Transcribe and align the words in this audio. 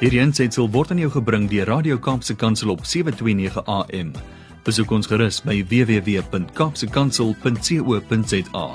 Hierdie 0.00 0.22
aanseit 0.24 0.56
word 0.56 0.94
aan 0.94 1.00
jou 1.02 1.10
gebring 1.12 1.42
deur 1.50 1.66
Radio 1.68 1.98
Kaapse 2.00 2.32
Kansel 2.32 2.70
op 2.72 2.86
7:29 2.88 3.60
AM. 3.68 4.16
Besoek 4.64 4.90
ons 4.96 5.04
gerus 5.06 5.42
by 5.44 5.60
www.kapsekansel.co.za. 5.68 8.66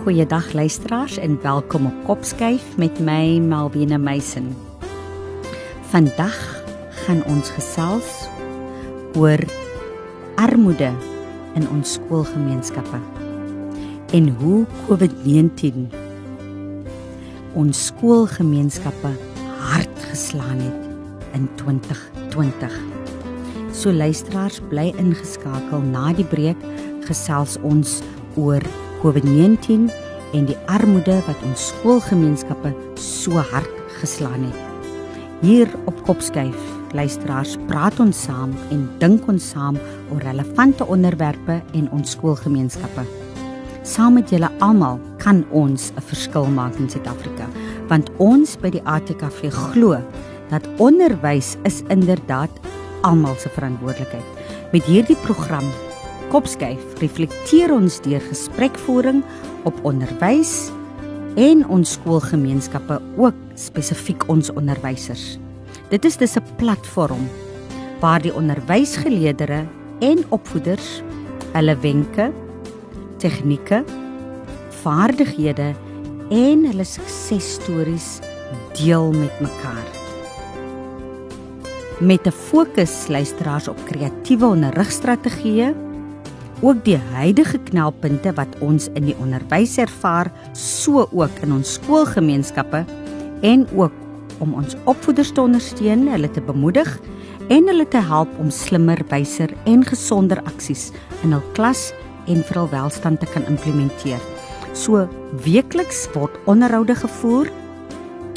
Goeiedag 0.00 0.52
luisteraars 0.52 1.16
en 1.16 1.42
welkom 1.42 1.86
op 1.86 2.04
Kopskyf 2.04 2.76
met 2.76 3.00
my 3.00 3.38
Malvina 3.38 3.98
Meisen. 3.98 4.56
Vandag 5.92 6.59
gaan 7.10 7.24
ons 7.26 7.48
gesels 7.50 8.10
oor 9.18 9.40
armoede 10.38 10.92
in 11.58 11.64
ons 11.74 11.96
skoolgemeenskappe 11.96 13.00
en 14.14 14.28
hoe 14.38 14.60
COVID-19 14.86 15.88
ons 17.58 17.82
skoolgemeenskappe 17.88 19.10
hard 19.72 20.06
geslaan 20.12 20.62
het 20.62 21.34
in 21.34 21.50
2020. 21.58 22.78
So 23.74 23.90
luisteraars 23.90 24.62
bly 24.70 24.92
ingeskakel 25.02 25.82
na 25.90 26.12
die 26.14 26.28
breek 26.30 26.62
gesels 27.10 27.58
ons 27.66 27.98
oor 28.38 28.62
COVID-19 29.02 29.90
en 30.38 30.46
die 30.46 30.60
armoede 30.70 31.18
wat 31.26 31.46
ons 31.50 31.72
skoolgemeenskappe 31.72 32.70
so 32.94 33.42
hard 33.50 33.86
geslaan 33.98 34.46
het. 34.46 34.68
Hier 35.42 35.72
op 35.90 36.04
Kopskyf, 36.06 36.78
luisteraars, 36.96 37.56
praat 37.68 38.00
ons 38.00 38.22
saam 38.26 38.54
en 38.70 38.84
dink 38.98 39.26
ons 39.28 39.50
saam 39.52 39.78
oor 40.10 40.22
relevante 40.24 40.86
onderwerpe 40.86 41.60
in 41.78 41.90
ons 41.96 42.16
skoolgemeenskappe. 42.16 43.04
Saam 43.86 44.18
met 44.18 44.30
julle 44.30 44.50
almal 44.60 45.00
kan 45.18 45.44
ons 45.50 45.92
'n 45.96 46.00
verskil 46.00 46.46
maak 46.46 46.76
in 46.78 46.88
Suid-Afrika, 46.88 47.46
want 47.88 48.10
ons 48.18 48.56
by 48.56 48.70
die 48.70 48.84
ATKV 48.84 49.50
glo 49.50 50.02
dat 50.50 50.68
onderwys 50.78 51.56
is 51.64 51.82
inderdaad 51.88 52.50
almal 53.02 53.34
se 53.34 53.48
verantwoordelikheid. 53.48 54.26
Met 54.72 54.84
hierdie 54.84 55.16
program 55.16 55.64
Kopskyf 56.30 57.00
reflekteer 57.00 57.72
ons 57.74 58.00
deur 58.00 58.20
gesprekvoering 58.20 59.24
op 59.66 59.74
onderwys 59.82 60.70
en 61.34 61.64
ons 61.66 61.92
skoolgemeenskappe 61.98 63.00
ook 63.18 63.34
spesifiek 63.58 64.28
ons 64.30 64.52
onderwysers. 64.54 65.40
Dit 65.90 66.04
is 66.04 66.16
dus 66.16 66.36
'n 66.38 66.54
platform 66.56 67.28
waar 68.00 68.22
die 68.22 68.34
onderwysgeleerders 68.34 69.66
en 69.98 70.18
opvoeders 70.28 71.02
hulle 71.52 71.76
wenke, 71.76 72.32
tegnieke, 73.16 73.84
vaardighede 74.82 75.74
en 76.30 76.64
hulle 76.66 76.84
suksesstories 76.84 78.18
deel 78.72 79.10
met 79.10 79.40
mekaar. 79.40 79.88
Met 81.98 82.26
'n 82.26 82.30
fokus 82.30 83.08
luisteraars 83.08 83.68
op 83.68 83.84
kreatiewe 83.84 84.46
onderrigstrategieë 84.46 85.74
ook 86.60 86.84
die 86.84 86.98
huidige 87.12 87.58
knelpunte 87.58 88.32
wat 88.32 88.58
ons 88.58 88.88
in 88.94 89.04
die 89.04 89.16
onderwys 89.16 89.76
ervaar, 89.76 90.32
so 90.52 91.08
ook 91.12 91.38
in 91.42 91.52
ons 91.52 91.72
skoolgemeenskappe 91.72 92.84
en 93.40 93.66
ook 93.74 93.92
om 94.40 94.56
ons 94.58 94.76
opvoeders 94.90 95.32
te 95.34 95.42
ondersteun, 95.42 96.08
hulle 96.10 96.30
te 96.32 96.42
bemoedig 96.44 96.90
en 97.50 97.66
hulle 97.70 97.86
te 97.88 98.00
help 98.10 98.30
om 98.40 98.50
slimmer, 98.54 99.00
wyser 99.10 99.52
en 99.70 99.84
gesonder 99.86 100.40
aksies 100.48 100.90
in 101.24 101.34
hul 101.34 101.44
klas 101.56 101.90
en 102.30 102.44
vir 102.46 102.60
hul 102.62 102.70
welstand 102.72 103.20
te 103.22 103.28
kan 103.32 103.46
implementeer. 103.50 104.20
So 104.72 105.06
weekliks 105.44 106.06
word 106.14 106.36
onderhoude 106.50 106.94
gevoer 107.00 107.50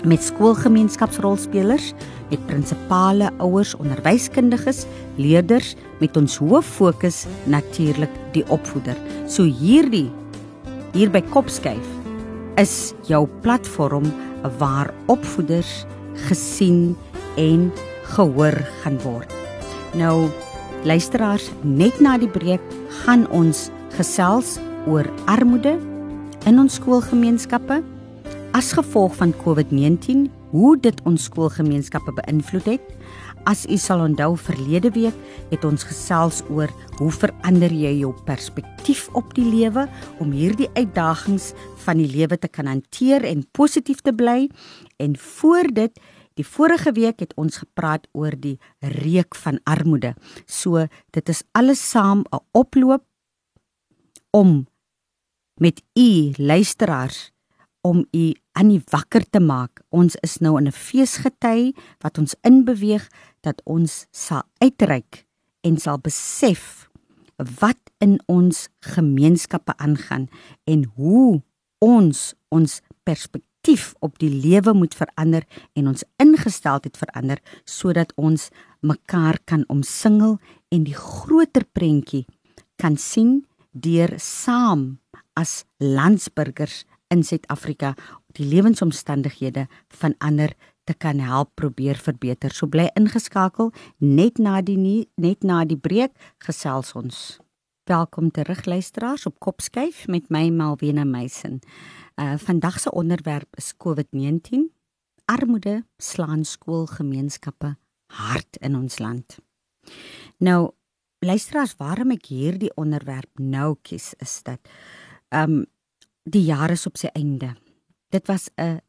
met 0.03 0.23
skoolgemeenskapsrolspelers 0.25 1.93
met 2.31 2.45
prinsipale, 2.49 3.29
ouers, 3.43 3.75
onderwyskundiges, 3.79 4.83
leerders 5.21 5.75
met 6.01 6.17
ons 6.19 6.39
hoof 6.41 6.67
fokus 6.79 7.23
natuurlik 7.45 8.11
die 8.35 8.45
opvoeder. 8.51 8.97
So 9.29 9.45
hierdie 9.45 10.09
hier 10.93 11.13
by 11.13 11.23
Kopskyf 11.33 12.02
is 12.61 12.93
jou 13.07 13.25
platform 13.41 14.09
waar 14.59 14.93
opvoeders 15.11 15.85
gesien 16.27 16.95
en 17.39 17.71
gehoor 18.15 18.57
gaan 18.83 18.99
word. 19.01 19.31
Nou 19.97 20.29
luisteraars, 20.83 21.49
net 21.61 21.99
na 22.03 22.17
die 22.19 22.29
breek 22.29 22.63
gaan 23.03 23.25
ons 23.31 23.69
gesels 23.95 24.57
oor 24.89 25.07
armoede 25.31 25.77
in 26.49 26.59
ons 26.59 26.77
skoolgemeenskappe 26.81 27.79
as 28.53 28.73
gevolg 28.75 29.15
van 29.17 29.33
COVID-19 29.43 30.27
hoe 30.53 30.75
dit 30.77 30.99
ons 31.09 31.29
skoolgemeenskappe 31.29 32.13
beïnvloed 32.19 32.67
het. 32.75 32.89
As 33.43 33.65
u 33.67 33.75
sal 33.77 33.99
onthou 33.99 34.37
verlede 34.39 34.87
week 34.95 35.15
het 35.49 35.65
ons 35.67 35.83
gesels 35.83 36.39
oor 36.47 36.71
hoe 36.95 37.11
verander 37.11 37.73
jy 37.75 37.91
jou 37.99 38.13
perspektief 38.23 39.09
op 39.19 39.33
die 39.35 39.43
lewe 39.43 39.83
om 40.23 40.31
hierdie 40.31 40.69
uitdagings 40.77 41.51
van 41.83 41.99
die 41.99 42.07
lewe 42.07 42.37
te 42.39 42.47
kan 42.47 42.69
hanteer 42.71 43.25
en 43.27 43.43
positief 43.51 43.99
te 44.01 44.13
bly 44.15 44.47
en 45.03 45.17
voor 45.19 45.67
dit 45.75 45.99
die 46.39 46.45
vorige 46.47 46.95
week 46.95 47.19
het 47.19 47.35
ons 47.35 47.59
gepraat 47.65 48.07
oor 48.15 48.33
die 48.39 48.55
reuk 48.79 49.35
van 49.35 49.59
armoede. 49.69 50.15
So 50.47 50.87
dit 51.11 51.29
is 51.29 51.43
alles 51.51 51.83
saam 51.83 52.23
'n 52.31 52.39
oploop 52.51 53.03
om 54.31 54.65
met 55.59 55.83
u 55.93 56.31
luisteraars 56.37 57.32
om 57.83 58.05
u 58.11 58.31
aan 58.55 58.71
die 58.71 58.81
wakker 58.89 59.25
te 59.29 59.39
maak. 59.43 59.83
Ons 59.91 60.15
is 60.23 60.39
nou 60.39 60.57
in 60.57 60.67
'n 60.67 60.71
feesgety 60.71 61.73
wat 61.99 62.17
ons 62.17 62.35
inbeweeg 62.41 63.07
dat 63.41 63.61
ons 63.65 64.05
sal 64.11 64.43
uitreik 64.57 65.25
en 65.61 65.77
sal 65.77 65.99
besef 65.99 66.89
wat 67.59 67.79
in 67.97 68.19
ons 68.25 68.67
gemeenskappe 68.79 69.73
aangaan 69.77 70.29
en 70.63 70.85
hoe 70.95 71.41
ons 71.79 72.33
ons 72.53 72.79
perspektief 73.03 73.93
op 73.99 74.19
die 74.19 74.31
lewe 74.31 74.73
moet 74.73 74.95
verander 74.95 75.43
en 75.73 75.87
ons 75.87 76.05
ingesteldheid 76.23 76.97
verander 76.97 77.41
sodat 77.65 78.13
ons 78.15 78.49
mekaar 78.79 79.39
kan 79.45 79.63
omsingel 79.67 80.37
en 80.69 80.83
die 80.83 80.97
groter 80.97 81.65
prentjie 81.71 82.25
kan 82.75 82.97
sien 82.97 83.45
deur 83.71 84.13
saam 84.17 84.99
as 85.39 85.63
landsburgers 85.79 86.83
in 87.13 87.23
Suid-Afrika 87.23 87.93
die 88.33 88.45
lewensomstandighede 88.49 89.67
van 90.01 90.15
ander 90.17 90.55
te 90.83 90.93
kan 90.97 91.19
help 91.19 91.53
probeer 91.55 91.95
verbeter. 91.95 92.51
So 92.51 92.67
bly 92.67 92.89
ingeskakel 92.97 93.71
net 94.01 94.41
na 94.41 94.59
die 94.65 94.77
nie, 94.77 95.07
net 95.15 95.45
na 95.45 95.63
die 95.69 95.79
breek 95.79 96.15
gesels 96.43 96.93
ons. 96.97 97.37
Welkom 97.89 98.31
terug 98.31 98.65
luisteraars 98.65 99.25
op 99.27 99.39
Kopskyf 99.43 100.05
met 100.07 100.29
my 100.31 100.47
Malwena 100.49 101.03
Meisen. 101.03 101.59
Uh 102.15 102.37
vandag 102.39 102.79
se 102.79 102.91
onderwerp 102.91 103.55
is 103.59 103.73
COVID-19. 103.75 104.71
Armoede 105.25 105.83
slaan 105.97 106.45
skoolgemeenskappe 106.45 107.75
hard 108.13 108.57
in 108.61 108.75
ons 108.75 108.99
land. 108.99 109.37
Nou 110.37 110.71
luisteraars, 111.19 111.75
waarom 111.77 112.11
ek 112.15 112.25
hierdie 112.31 112.71
onderwerp 112.75 113.39
nou 113.39 113.75
kies 113.81 114.13
is 114.19 114.41
dat 114.43 114.59
um 115.29 115.63
die 116.23 116.45
jaar 116.47 116.71
is 116.71 116.85
op 116.87 116.97
sy 116.97 117.11
einde. 117.13 117.53
Dit 118.09 118.27
was 118.27 118.49
'n 118.57 118.81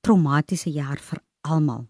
traumatiese 0.00 0.70
jaar 0.70 0.98
vir 0.98 1.22
almal. 1.42 1.86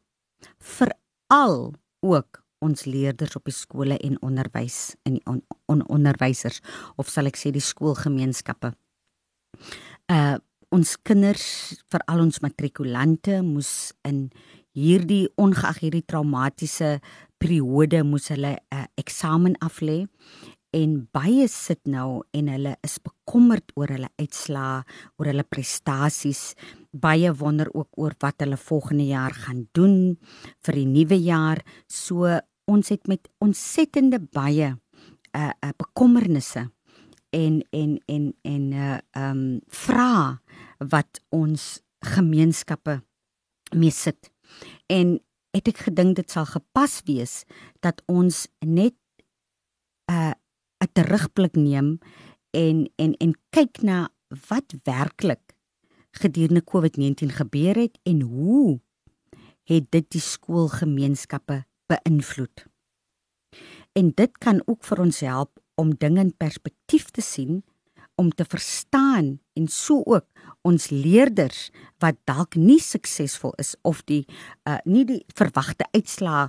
Veral 0.59 1.75
ook 2.01 2.43
ons 2.59 2.85
leerders 2.85 3.37
op 3.37 3.45
die 3.45 3.55
skole 3.55 3.99
en 3.99 4.23
onderwys 4.23 4.97
en 5.03 5.21
on, 5.27 5.43
on, 5.67 5.89
onderwysers 5.89 6.61
of 6.97 7.09
sal 7.09 7.27
ek 7.27 7.37
sê 7.37 7.51
die 7.51 7.65
skoolgemeenskappe. 7.65 8.73
Uh 10.09 10.39
ons 10.75 10.97
kinders, 11.07 11.79
veral 11.89 12.21
ons 12.21 12.41
matrikulante 12.43 13.39
moes 13.41 13.93
in 14.05 14.33
hierdie 14.77 15.29
ongeag 15.39 15.79
hierdie 15.79 16.03
traumatiese 16.05 16.99
periode 17.39 18.03
moes 18.03 18.29
hulle 18.29 18.57
'n 18.57 18.75
uh, 18.75 18.87
eksamen 18.99 19.55
aflê 19.63 20.07
en 20.77 20.97
baie 21.15 21.47
sit 21.49 21.81
nou 21.89 22.23
en 22.37 22.51
hulle 22.53 22.75
is 22.85 22.99
bekommerd 23.01 23.73
oor 23.79 23.95
hulle 23.95 24.11
uitslae, 24.21 24.83
oor 25.17 25.31
hulle 25.31 25.47
prestasies. 25.49 26.53
Baie 26.93 27.33
wonder 27.41 27.71
ook 27.73 27.97
oor 28.01 28.17
wat 28.21 28.45
hulle 28.45 28.59
volgende 28.61 29.09
jaar 29.09 29.35
gaan 29.47 29.67
doen 29.77 30.17
vir 30.67 30.81
die 30.81 30.89
nuwe 30.91 31.19
jaar. 31.23 31.63
So 31.89 32.29
ons 32.69 32.93
het 32.93 33.07
met 33.09 33.29
ontsettende 33.41 34.21
baie 34.21 34.75
uh, 34.75 35.51
uh 35.51 35.73
bekommernisse 35.79 36.67
en 37.37 37.61
en 37.73 37.99
en 38.07 38.33
en 38.45 38.65
uh 38.73 38.99
um 39.17 39.61
vra 39.69 40.41
wat 40.79 41.23
ons 41.31 41.81
gemeenskappe 42.05 43.01
mee 43.75 43.91
sit. 43.91 44.31
En 44.93 45.17
het 45.57 45.69
ek 45.73 45.87
gedink 45.89 46.19
dit 46.21 46.31
sal 46.31 46.47
gepas 46.47 47.01
wees 47.09 47.45
dat 47.81 48.03
ons 48.13 48.45
net 48.61 48.95
uh, 50.11 50.35
terugblik 50.97 51.59
neem 51.61 51.99
en 52.57 52.87
en 52.97 53.13
en 53.21 53.35
kyk 53.53 53.83
na 53.85 54.09
wat 54.49 54.75
werklik 54.89 55.55
gedurende 56.17 56.65
COVID-19 56.65 57.35
gebeur 57.37 57.77
het 57.77 57.99
en 58.03 58.21
hoe 58.21 58.81
het 59.69 59.91
dit 59.91 60.11
die 60.15 60.23
skoolgemeenskappe 60.23 61.65
beïnvloed. 61.91 62.65
En 63.93 64.13
dit 64.15 64.39
kan 64.39 64.63
ook 64.65 64.85
vir 64.85 65.03
ons 65.05 65.21
help 65.21 65.61
om 65.75 65.95
dinge 65.95 66.21
in 66.21 66.37
perspektief 66.37 67.11
te 67.11 67.21
sien, 67.21 67.65
om 68.17 68.31
te 68.31 68.45
verstaan 68.49 69.37
en 69.53 69.69
so 69.69 70.03
ook 70.05 70.27
ons 70.67 70.91
leerders 70.91 71.71
wat 72.03 72.19
dalk 72.29 72.59
nie 72.59 72.81
suksesvol 72.83 73.55
is 73.63 73.75
of 73.87 74.03
die 74.11 74.25
uh, 74.69 74.81
nie 74.85 75.05
die 75.09 75.23
verwagte 75.39 75.87
uitslae 75.95 76.49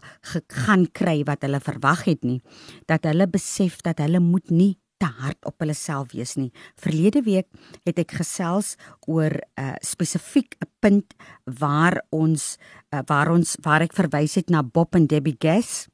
gaan 0.66 0.88
kry 0.92 1.22
wat 1.28 1.46
hulle 1.46 1.62
verwag 1.64 2.06
het 2.10 2.26
nie, 2.28 2.42
dat 2.90 3.08
hulle 3.08 3.30
besef 3.30 3.82
dat 3.86 4.02
hulle 4.04 4.22
moet 4.24 4.52
nie 4.52 4.76
te 4.98 5.10
hard 5.20 5.38
op 5.46 5.62
hulle 5.62 5.76
self 5.78 6.14
wees 6.16 6.36
nie. 6.40 6.50
Verlede 6.82 7.22
week 7.26 7.48
het 7.86 8.00
ek 8.02 8.18
gesels 8.18 8.76
oor 9.06 9.34
'n 9.34 9.62
uh, 9.62 9.76
spesifiek 9.82 10.58
'n 10.58 10.70
punt 10.82 11.14
waar 11.46 12.02
ons 12.10 12.58
uh, 12.94 13.02
waar 13.06 13.30
ons 13.32 13.58
waar 13.62 13.82
ek 13.82 13.94
verwys 13.94 14.36
het 14.36 14.50
na 14.50 14.64
Bob 14.64 14.96
en 14.96 15.08
Debbie 15.08 15.38
Gass 15.40 15.88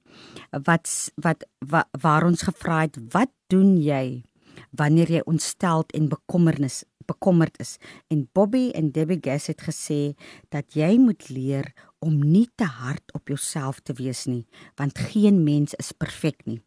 wat 0.51 1.11
wat 1.15 1.43
wa, 1.59 1.83
waar 2.01 2.23
ons 2.25 2.41
gevra 2.41 2.81
het 2.87 2.97
wat 3.11 3.31
doen 3.49 3.77
jy 3.77 4.23
wanneer 4.71 5.11
jy 5.11 5.21
ontsteld 5.25 5.91
en 5.91 6.09
bekommernis 6.09 6.83
bekommerd 7.05 7.59
is. 7.59 7.77
En 8.07 8.29
Bobby 8.31 8.69
en 8.71 8.91
Debbie 8.91 9.19
Gass 9.21 9.51
het 9.51 9.61
gesê 9.61 10.13
dat 10.49 10.75
jy 10.77 10.95
moet 10.97 11.29
leer 11.29 11.73
om 11.99 12.19
nie 12.19 12.47
te 12.55 12.67
hard 12.67 13.13
op 13.13 13.27
jouself 13.27 13.79
te 13.83 13.95
wees 13.99 14.25
nie 14.25 14.45
want 14.79 14.99
geen 15.11 15.43
mens 15.43 15.75
is 15.79 15.91
perfek 15.91 16.45
nie. 16.45 16.61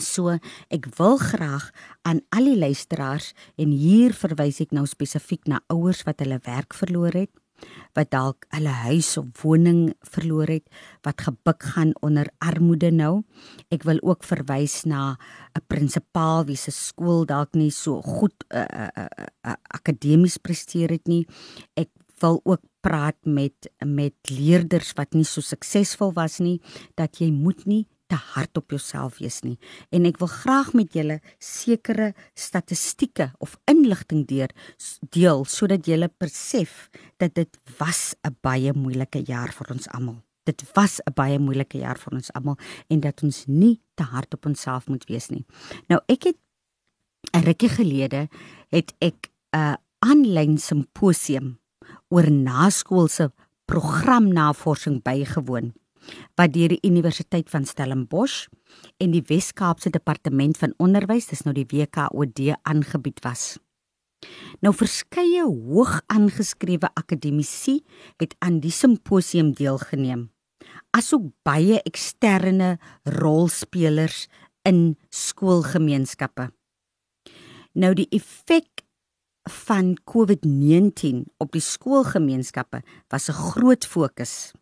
So 0.00 0.38
ek 0.72 0.88
wil 0.96 1.18
graag 1.20 1.68
aan 2.08 2.22
al 2.32 2.48
die 2.48 2.56
luisteraars 2.56 3.32
en 3.60 3.74
hier 3.76 4.14
verwys 4.16 4.62
ek 4.64 4.72
nou 4.72 4.86
spesifiek 4.88 5.44
na 5.50 5.60
ouers 5.72 6.00
wat 6.08 6.24
hulle 6.24 6.40
werk 6.46 6.72
verloor 6.72 7.12
het, 7.12 7.32
wat 7.96 8.10
dalk 8.10 8.46
hulle 8.54 8.72
huis 8.88 9.16
of 9.20 9.42
woning 9.42 9.92
verloor 10.14 10.48
het, 10.48 10.66
wat 11.06 11.20
gebuk 11.20 11.62
gaan 11.74 11.92
onder 12.00 12.30
armoede 12.38 12.90
nou. 12.90 13.22
Ek 13.70 13.84
wil 13.88 14.00
ook 14.02 14.24
verwys 14.24 14.84
na 14.84 15.16
'n 15.56 15.64
prinsipaal 15.66 16.46
wie 16.46 16.56
se 16.56 16.70
skool 16.70 17.26
dalk 17.26 17.54
nie 17.54 17.70
so 17.70 18.02
goed 18.02 18.34
uh, 18.54 18.64
uh, 18.64 18.88
uh, 18.96 19.26
uh, 19.46 19.56
akademies 19.68 20.38
presteer 20.38 20.90
het 20.90 21.06
nie. 21.06 21.26
Ek 21.76 21.90
wil 22.20 22.40
ook 22.44 22.62
praat 22.80 23.18
met 23.24 23.70
met 23.84 24.14
leerders 24.30 24.92
wat 24.98 25.14
nie 25.14 25.24
so 25.24 25.40
suksesvol 25.40 26.12
was 26.14 26.38
nie 26.38 26.60
dat 26.98 27.20
jy 27.20 27.30
moet 27.30 27.66
nie 27.66 27.86
te 28.12 28.18
hard 28.34 28.58
op 28.60 28.74
jouself 28.74 29.18
wees 29.22 29.40
nie 29.46 29.56
en 29.96 30.04
ek 30.08 30.18
wil 30.20 30.28
graag 30.28 30.72
met 30.76 30.92
julle 30.96 31.18
sekere 31.40 32.10
statistieke 32.36 33.30
of 33.44 33.56
inligting 33.70 34.26
deur 34.28 34.52
deel 35.16 35.46
sodat 35.48 35.88
julle 35.88 36.10
besef 36.20 36.90
dat 37.22 37.34
dit 37.38 37.58
was 37.78 38.14
'n 38.24 38.36
baie 38.42 38.72
moeilike 38.72 39.22
jaar 39.24 39.52
vir 39.52 39.72
ons 39.72 39.88
almal. 39.88 40.20
Dit 40.44 40.62
was 40.74 41.00
'n 41.00 41.14
baie 41.14 41.38
moeilike 41.38 41.78
jaar 41.78 41.98
vir 41.98 42.12
ons 42.12 42.32
almal 42.32 42.58
en 42.88 43.00
dat 43.00 43.22
ons 43.22 43.46
nie 43.46 43.80
te 43.94 44.02
hard 44.02 44.34
op 44.34 44.46
onsself 44.46 44.88
moet 44.88 45.04
wees 45.08 45.28
nie. 45.30 45.44
Nou 45.88 46.00
ek 46.06 46.22
het 46.24 46.38
'n 47.32 47.44
rukkie 47.44 47.68
gelede 47.68 48.28
het 48.68 48.94
ek 49.00 49.30
'n 49.54 49.76
aanlyn 49.98 50.58
simposium 50.58 51.58
oor 52.08 52.30
naskoolse 52.30 53.32
programnavorsing 53.64 55.02
bygewoon 55.02 55.72
wat 56.36 56.52
deur 56.54 56.72
die 56.72 56.82
Universiteit 56.86 57.50
van 57.50 57.66
Stellenbosch 57.68 58.46
en 59.02 59.12
die 59.14 59.24
Wes-Kaapse 59.28 59.90
Departement 59.90 60.58
van 60.58 60.74
Onderwys, 60.78 61.28
dis 61.30 61.44
nou 61.46 61.54
die 61.56 61.66
WKOD 61.68 62.54
aangebied 62.62 63.22
was. 63.24 63.58
Nou 64.62 64.72
verskeie 64.74 65.42
hoog 65.42 65.98
aangeskrewe 66.12 66.90
akademici 66.94 67.80
het 68.22 68.36
aan 68.38 68.60
die 68.62 68.70
simposium 68.70 69.52
deelgeneem, 69.58 70.28
asook 70.94 71.26
baie 71.46 71.80
eksterne 71.82 72.76
rolspelers 73.18 74.28
in 74.68 74.94
skoolgemeenskappe. 75.10 76.52
Nou 77.74 77.94
die 77.98 78.06
effek 78.14 78.84
van 79.66 79.96
COVID-19 80.06 81.24
op 81.42 81.50
die 81.56 81.64
skoolgemeenskappe 81.64 82.82
was 83.10 83.28
'n 83.28 83.32
groot 83.32 83.84
fokus 83.84 84.52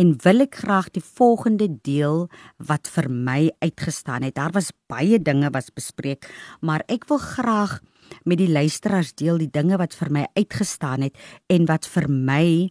en 0.00 0.14
wil 0.24 0.44
ek 0.46 0.60
graag 0.62 0.90
die 0.94 1.04
volgende 1.04 1.68
deel 1.84 2.28
wat 2.56 2.88
vir 2.88 3.08
my 3.10 3.50
uitgestaan 3.64 4.26
het. 4.26 4.36
Daar 4.38 4.54
was 4.56 4.72
baie 4.88 5.18
dinge 5.22 5.50
was 5.54 5.70
bespreek, 5.74 6.28
maar 6.60 6.84
ek 6.88 7.08
wil 7.08 7.20
graag 7.22 7.78
met 8.24 8.40
die 8.40 8.50
luisteraars 8.50 9.14
deel 9.14 9.38
die 9.38 9.52
dinge 9.52 9.76
wat 9.80 9.94
vir 9.94 10.10
my 10.10 10.24
uitgestaan 10.36 11.04
het 11.08 11.18
en 11.52 11.66
wat 11.68 11.86
vir 11.86 12.08
my 12.08 12.46
'n 12.68 12.70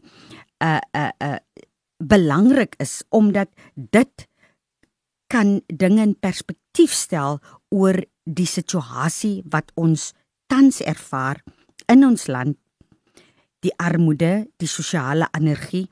uh, 0.63 0.79
'n 0.93 0.97
uh, 0.97 1.11
'n 1.21 1.33
uh, 1.33 1.37
belangrik 1.97 2.75
is 2.77 3.03
omdat 3.09 3.49
dit 3.75 4.27
kan 5.27 5.61
dinge 5.67 6.01
in 6.01 6.19
perspektief 6.19 6.93
stel 6.93 7.39
oor 7.69 7.99
die 8.23 8.45
situasie 8.45 9.43
wat 9.49 9.71
ons 9.75 10.13
tans 10.47 10.79
ervaar 10.81 11.41
in 11.91 12.05
ons 12.05 12.27
land 12.27 12.57
die 13.65 13.73
armoede, 13.81 14.47
die 14.61 14.69
sosiale 14.69 15.27
energie 15.37 15.87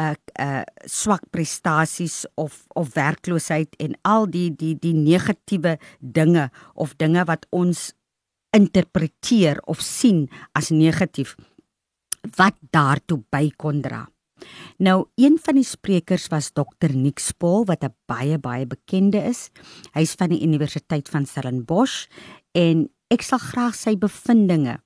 uh 0.00 0.14
uh 0.40 0.62
swak 0.90 1.22
prestasies 1.30 2.24
of 2.34 2.64
of 2.74 2.94
werkloosheid 2.94 3.76
en 3.78 3.94
al 4.02 4.26
die 4.26 4.50
die 4.50 4.74
die 4.74 4.94
negatiewe 4.94 5.76
dinge 6.00 6.50
of 6.74 6.96
dinge 6.98 7.22
wat 7.24 7.46
ons 7.50 7.92
interpreteer 8.54 9.60
of 9.70 9.82
sien 9.82 10.26
as 10.52 10.70
negatief 10.74 11.36
wat 12.38 12.58
daartoe 12.72 13.20
by 13.30 13.50
kon 13.56 13.82
dra. 13.84 14.04
Nou 14.82 15.06
een 15.14 15.38
van 15.38 15.58
die 15.60 15.66
sprekers 15.66 16.26
was 16.32 16.50
Dr 16.52 16.92
Nick 16.92 17.22
Spol 17.22 17.64
wat 17.70 17.84
'n 17.84 17.94
baie 18.06 18.38
baie 18.38 18.66
bekende 18.66 19.22
is. 19.22 19.50
Hy's 19.94 20.14
van 20.14 20.28
die 20.30 20.42
Universiteit 20.42 21.08
van 21.08 21.26
Stellenbosch 21.26 22.08
en 22.52 22.90
ek 23.10 23.22
sal 23.22 23.38
graag 23.38 23.74
sy 23.74 23.96
bevindinge 23.96 24.80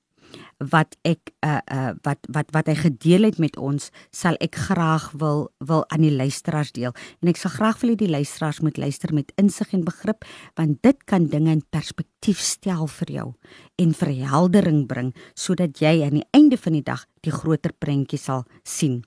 wat 0.59 0.97
ek 1.07 1.31
uh 1.47 1.61
uh 1.71 1.93
wat 2.03 2.19
wat 2.35 2.51
wat 2.51 2.67
hy 2.67 2.75
gedeel 2.75 3.29
het 3.29 3.39
met 3.39 3.57
ons 3.57 3.91
sal 4.11 4.35
ek 4.43 4.59
graag 4.59 5.13
wil 5.15 5.47
wil 5.63 5.85
aan 5.95 6.03
die 6.03 6.15
luisteraars 6.15 6.73
deel. 6.75 6.95
En 7.23 7.31
ek 7.31 7.39
sal 7.39 7.55
graag 7.55 7.79
wil 7.81 7.95
hê 7.95 7.99
die 8.01 8.11
luisteraars 8.11 8.61
moet 8.61 8.79
luister 8.79 9.15
met 9.15 9.33
insig 9.39 9.73
en 9.73 9.87
begrip 9.87 10.27
want 10.59 10.83
dit 10.83 11.05
kan 11.07 11.31
dinge 11.31 11.55
in 11.55 11.63
perspektief 11.71 12.43
stel 12.43 12.87
vir 12.99 13.13
jou 13.13 13.29
en 13.79 13.95
verheldering 13.95 14.87
bring 14.91 15.15
sodat 15.35 15.79
jy 15.79 16.03
aan 16.03 16.19
die 16.19 16.29
einde 16.35 16.59
van 16.59 16.75
die 16.75 16.87
dag 16.87 17.07
die 17.23 17.35
groter 17.35 17.73
prentjie 17.73 18.19
sal 18.19 18.45
sien. 18.65 19.05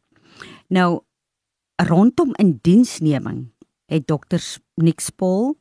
Nou 0.69 1.03
rondom 1.81 2.31
in 2.39 2.59
diensneming 2.63 3.51
het 3.91 4.07
dokters 4.07 4.59
Nick 4.79 5.03
Paul 5.17 5.57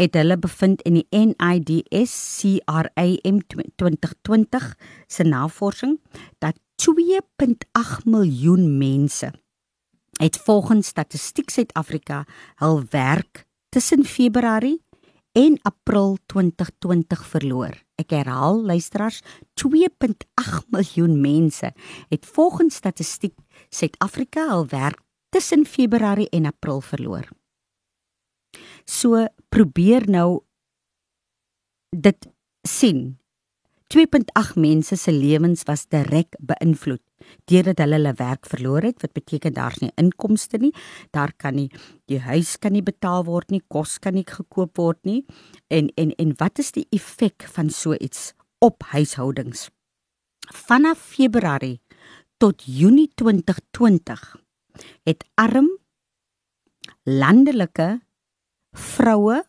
het 0.00 0.14
hulle 0.18 0.36
bevind 0.38 0.82
in 0.82 0.98
die 0.98 1.06
NIDS 1.10 2.14
CRAM 2.40 3.40
2020 3.50 4.68
se 5.06 5.22
navorsing 5.22 5.98
dat 6.42 6.58
2.8 6.82 8.04
miljoen 8.04 8.78
mense 8.78 9.32
het 10.20 10.38
volgens 10.38 10.86
Statistiek 10.86 11.50
Suid-Afrika 11.50 12.24
hul 12.62 12.82
werk 12.90 13.44
tussen 13.68 14.04
Februarie 14.04 14.82
en 15.32 15.58
April 15.62 16.18
2020 16.26 17.24
verloor. 17.26 17.74
Ek 17.98 18.10
herhaal 18.14 18.60
luisteraars, 18.62 19.22
2.8 19.58 20.68
miljoen 20.70 21.20
mense 21.20 21.72
het 22.08 22.26
volgens 22.26 22.74
Statistiek 22.74 23.34
Suid-Afrika 23.68 24.46
hul 24.52 24.66
werk 24.70 25.00
tussen 25.34 25.66
Februarie 25.66 26.28
en 26.30 26.46
April 26.46 26.80
verloor. 26.80 27.26
So 28.84 29.26
probeer 29.48 30.08
nou 30.10 30.44
dit 31.94 32.28
sien. 32.68 33.18
2.8 33.94 34.56
mense 34.58 34.96
se 34.96 35.12
lewens 35.12 35.62
was 35.68 35.86
direk 35.92 36.34
beïnvloed 36.40 37.02
deurdat 37.48 37.80
hulle 37.80 37.98
hulle 37.98 38.12
werk 38.18 38.48
verloor 38.48 38.84
het, 38.84 39.00
wat 39.02 39.14
beteken 39.16 39.54
daar's 39.56 39.80
nie 39.82 39.92
inkomste 40.00 40.58
nie. 40.60 40.72
Daar 41.14 41.32
kan 41.36 41.56
nie 41.58 41.68
die 42.10 42.20
huis 42.20 42.56
kan 42.60 42.74
nie 42.76 42.84
betaal 42.84 43.24
word 43.28 43.52
nie, 43.54 43.62
kos 43.68 43.98
kan 44.02 44.16
nie 44.18 44.26
gekoop 44.28 44.76
word 44.80 45.00
nie. 45.08 45.22
En 45.68 45.90
en 46.00 46.12
en 46.18 46.34
wat 46.40 46.58
is 46.58 46.72
die 46.76 46.86
effek 46.92 47.46
van 47.56 47.70
so 47.70 47.94
iets 47.94 48.32
op 48.64 48.84
huishoudings? 48.92 49.68
Vanaf 50.52 51.00
Februarie 51.14 51.80
tot 52.38 52.64
Junie 52.66 53.08
2020 53.14 54.24
het 55.06 55.24
arm 55.40 55.70
landelike 57.04 58.00
vroue 58.74 59.42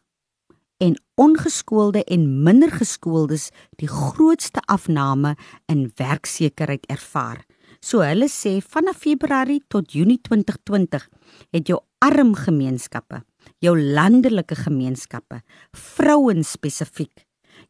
en 0.78 0.96
ongeskoolde 1.16 2.04
en 2.04 2.26
minder 2.44 2.72
geskooldes 2.72 3.50
die 3.80 3.90
grootste 3.90 4.62
afname 4.72 5.36
in 5.72 5.88
werksekerheid 5.98 6.86
ervaar. 6.92 7.44
So 7.82 8.02
hulle 8.06 8.28
sê 8.32 8.58
vanaf 8.62 9.04
Februarie 9.04 9.62
tot 9.70 9.94
Junie 9.94 10.20
2020 10.22 11.06
het 11.54 11.70
jou 11.70 11.80
arm 12.04 12.34
gemeenskappe, 12.38 13.22
jou 13.62 13.76
landelike 13.78 14.58
gemeenskappe, 14.66 15.42
vrouens 15.74 16.56
spesifiek 16.58 17.25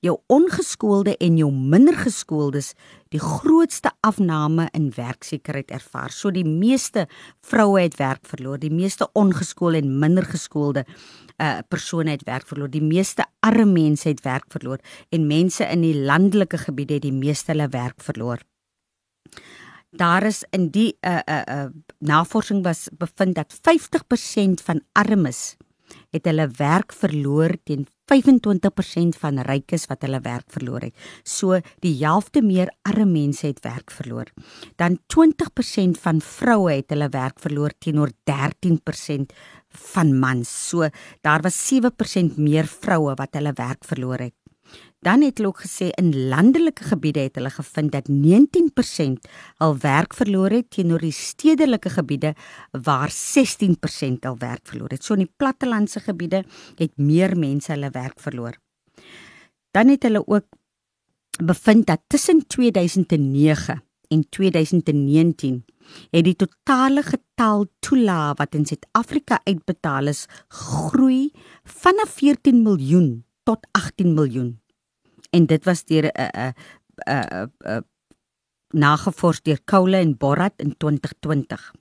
jou 0.06 0.16
ongeskoolde 0.32 1.16
en 1.24 1.38
jou 1.40 1.50
minder 1.52 1.96
geskooldes 1.98 2.74
die 3.14 3.22
grootste 3.22 3.92
afname 4.06 4.68
in 4.78 4.90
werksekerheid 4.96 5.72
ervaar. 5.74 6.14
So 6.14 6.32
die 6.34 6.46
meeste 6.46 7.08
vroue 7.46 7.82
het 7.86 7.98
werk 8.00 8.26
verloor, 8.28 8.60
die 8.62 8.74
meeste 8.74 9.08
ongeskoolde 9.14 9.82
en 9.84 10.00
minder 10.02 10.28
geskoolde 10.30 10.86
uh 11.36 11.60
persone 11.68 12.14
het 12.14 12.24
werk 12.24 12.48
verloor, 12.48 12.70
die 12.72 12.84
meeste 12.84 13.26
arme 13.44 13.66
mense 13.68 14.08
het 14.08 14.22
werk 14.24 14.46
verloor 14.54 14.80
en 15.12 15.28
mense 15.28 15.66
in 15.68 15.82
die 15.84 15.96
landelike 16.08 16.58
gebiede 16.58 16.96
het 16.96 17.04
die 17.04 17.16
meeste 17.16 17.52
hulle 17.52 17.68
werk 17.74 18.00
verloor. 18.00 18.40
Daar 19.92 20.24
is 20.24 20.44
in 20.56 20.70
die 20.72 20.94
uh 21.02 21.20
uh, 21.28 21.42
uh 21.48 21.66
navorsing 22.00 22.64
was 22.64 22.88
bevind 22.98 23.36
dat 23.36 23.60
50% 23.68 24.64
van 24.64 24.82
armes 24.94 25.56
het 26.12 26.26
hulle 26.26 26.48
werk 26.58 26.94
verloor 26.94 27.58
teen 27.64 27.88
25% 28.12 29.18
van 29.22 29.42
rykes 29.48 29.88
wat 29.90 30.06
hulle 30.06 30.22
werk 30.26 30.48
verloor 30.54 30.88
het. 30.88 30.96
So 31.24 31.60
die 31.82 31.96
helfte 32.04 32.44
meer 32.46 32.70
arme 32.86 33.06
mense 33.16 33.48
het 33.48 33.64
werk 33.66 33.92
verloor. 33.92 34.32
Dan 34.78 35.00
20% 35.14 36.00
van 36.02 36.22
vroue 36.22 36.74
het 36.76 36.94
hulle 36.94 37.10
werk 37.10 37.40
verloor 37.42 37.74
teenoor 37.80 38.12
13% 38.30 39.34
van 39.94 40.16
mans. 40.20 40.50
So 40.70 40.90
daar 41.22 41.42
was 41.42 41.58
7% 41.74 42.38
meer 42.38 42.68
vroue 42.70 43.16
wat 43.18 43.34
hulle 43.34 43.54
werk 43.56 43.86
verloor 43.86 44.28
het. 44.30 44.36
Dan 45.06 45.22
het 45.22 45.38
hulle 45.38 45.52
ook 45.52 45.62
gesê 45.62 45.92
in 46.02 46.08
landelike 46.32 46.88
gebiede 46.90 47.28
het 47.28 47.36
hulle 47.38 47.52
gevind 47.54 47.92
dat 47.94 48.08
19% 48.10 49.28
al 49.62 49.78
werk 49.78 50.16
verloor 50.18 50.50
het 50.50 50.72
teenoor 50.74 51.04
die 51.06 51.14
stedelike 51.14 51.92
gebiede 51.94 52.34
waar 52.72 53.14
16% 53.14 54.26
al 54.26 54.38
werk 54.42 54.66
verloor 54.66 54.96
het. 54.96 55.04
So 55.04 55.14
in 55.14 55.28
die 55.28 55.34
plattelandse 55.38 56.02
gebiede 56.08 56.42
het 56.82 56.98
meer 56.98 57.38
mense 57.38 57.72
hulle 57.76 57.94
werk 57.94 58.18
verloor. 58.20 58.58
Dan 59.72 59.94
het 59.94 60.10
hulle 60.10 60.24
ook 60.26 60.50
bevind 61.38 61.86
dat 61.86 62.02
tussen 62.08 62.48
2009 62.48 63.84
en 64.08 64.26
2019 64.30 65.66
het 66.10 66.26
die 66.26 66.36
totale 66.36 67.06
getal 67.06 67.68
toela 67.80 68.34
wat 68.34 68.56
in 68.56 68.66
Suid-Afrika 68.66 69.42
uitbetaal 69.44 70.08
is 70.08 70.26
groei 70.50 71.32
van 71.64 72.06
14 72.08 72.62
miljoen 72.64 73.26
tot 73.44 73.68
18 73.72 74.14
miljoen 74.14 74.56
en 75.36 75.46
dit 75.52 75.64
was 75.68 75.84
deur 75.86 76.10
'n 76.12 76.32
'n 76.34 76.54
'n 77.06 77.52
'n 77.66 77.84
nagevors 78.76 79.42
deur 79.42 79.60
Koule 79.64 79.98
en 79.98 80.18
Borat 80.18 80.54
in 80.58 80.78
2020. 80.78 81.74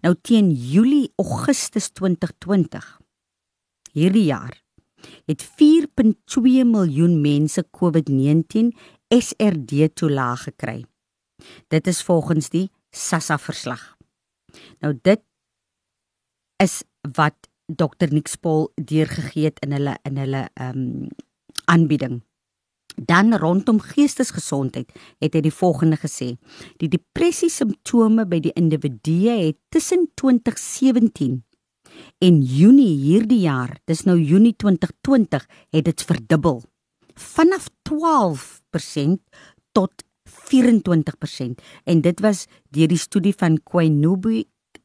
Nou 0.00 0.14
teen 0.22 0.50
Julie 0.50 1.12
Augustus 1.16 1.90
2020 1.90 2.98
hierdie 3.92 4.24
jaar 4.24 4.62
het 5.26 5.42
4.2 5.42 6.64
miljoen 6.64 7.20
mense 7.20 7.64
COVID-19 7.70 8.72
SRD 9.08 9.88
toelaag 9.94 10.42
gekry. 10.42 10.84
Dit 11.68 11.86
is 11.86 12.02
volgens 12.02 12.50
die 12.52 12.68
SASSA 12.90 13.38
verslag. 13.38 13.96
Nou 14.80 14.98
dit 15.02 15.22
is 16.62 16.82
wat 17.16 17.48
Dr 17.66 18.10
Nixpol 18.10 18.72
deurgegee 18.74 19.44
het 19.44 19.60
in 19.64 19.72
hulle 19.72 19.98
in 20.02 20.18
hulle 20.20 20.48
ehm 20.54 20.78
um, 20.78 21.08
aanbieding. 21.64 22.20
Dan 22.96 23.34
rondom 23.38 23.78
geestesgesondheid 23.80 24.90
het 25.20 25.34
hy 25.34 25.40
die 25.44 25.54
volgende 25.54 25.96
gesê: 26.00 26.34
Die 26.82 26.90
depressie 26.90 27.50
simptome 27.50 28.26
by 28.26 28.40
die 28.40 28.54
individue 28.58 29.36
het 29.46 29.58
tussen 29.70 30.08
2017 30.14 31.40
en 32.18 32.40
Junie 32.42 32.92
hierdie 33.00 33.42
jaar, 33.44 33.78
dis 33.88 34.04
nou 34.06 34.16
Junie 34.18 34.54
2020, 34.56 35.46
het 35.74 35.84
dit 35.88 36.04
verdubbel. 36.06 36.62
Vanaf 37.14 37.68
12% 37.88 39.18
tot 39.76 40.04
24% 40.50 41.60
en 41.84 42.02
dit 42.04 42.22
was 42.24 42.46
deur 42.74 42.90
die 42.90 43.00
studie 43.00 43.34
van 43.36 43.58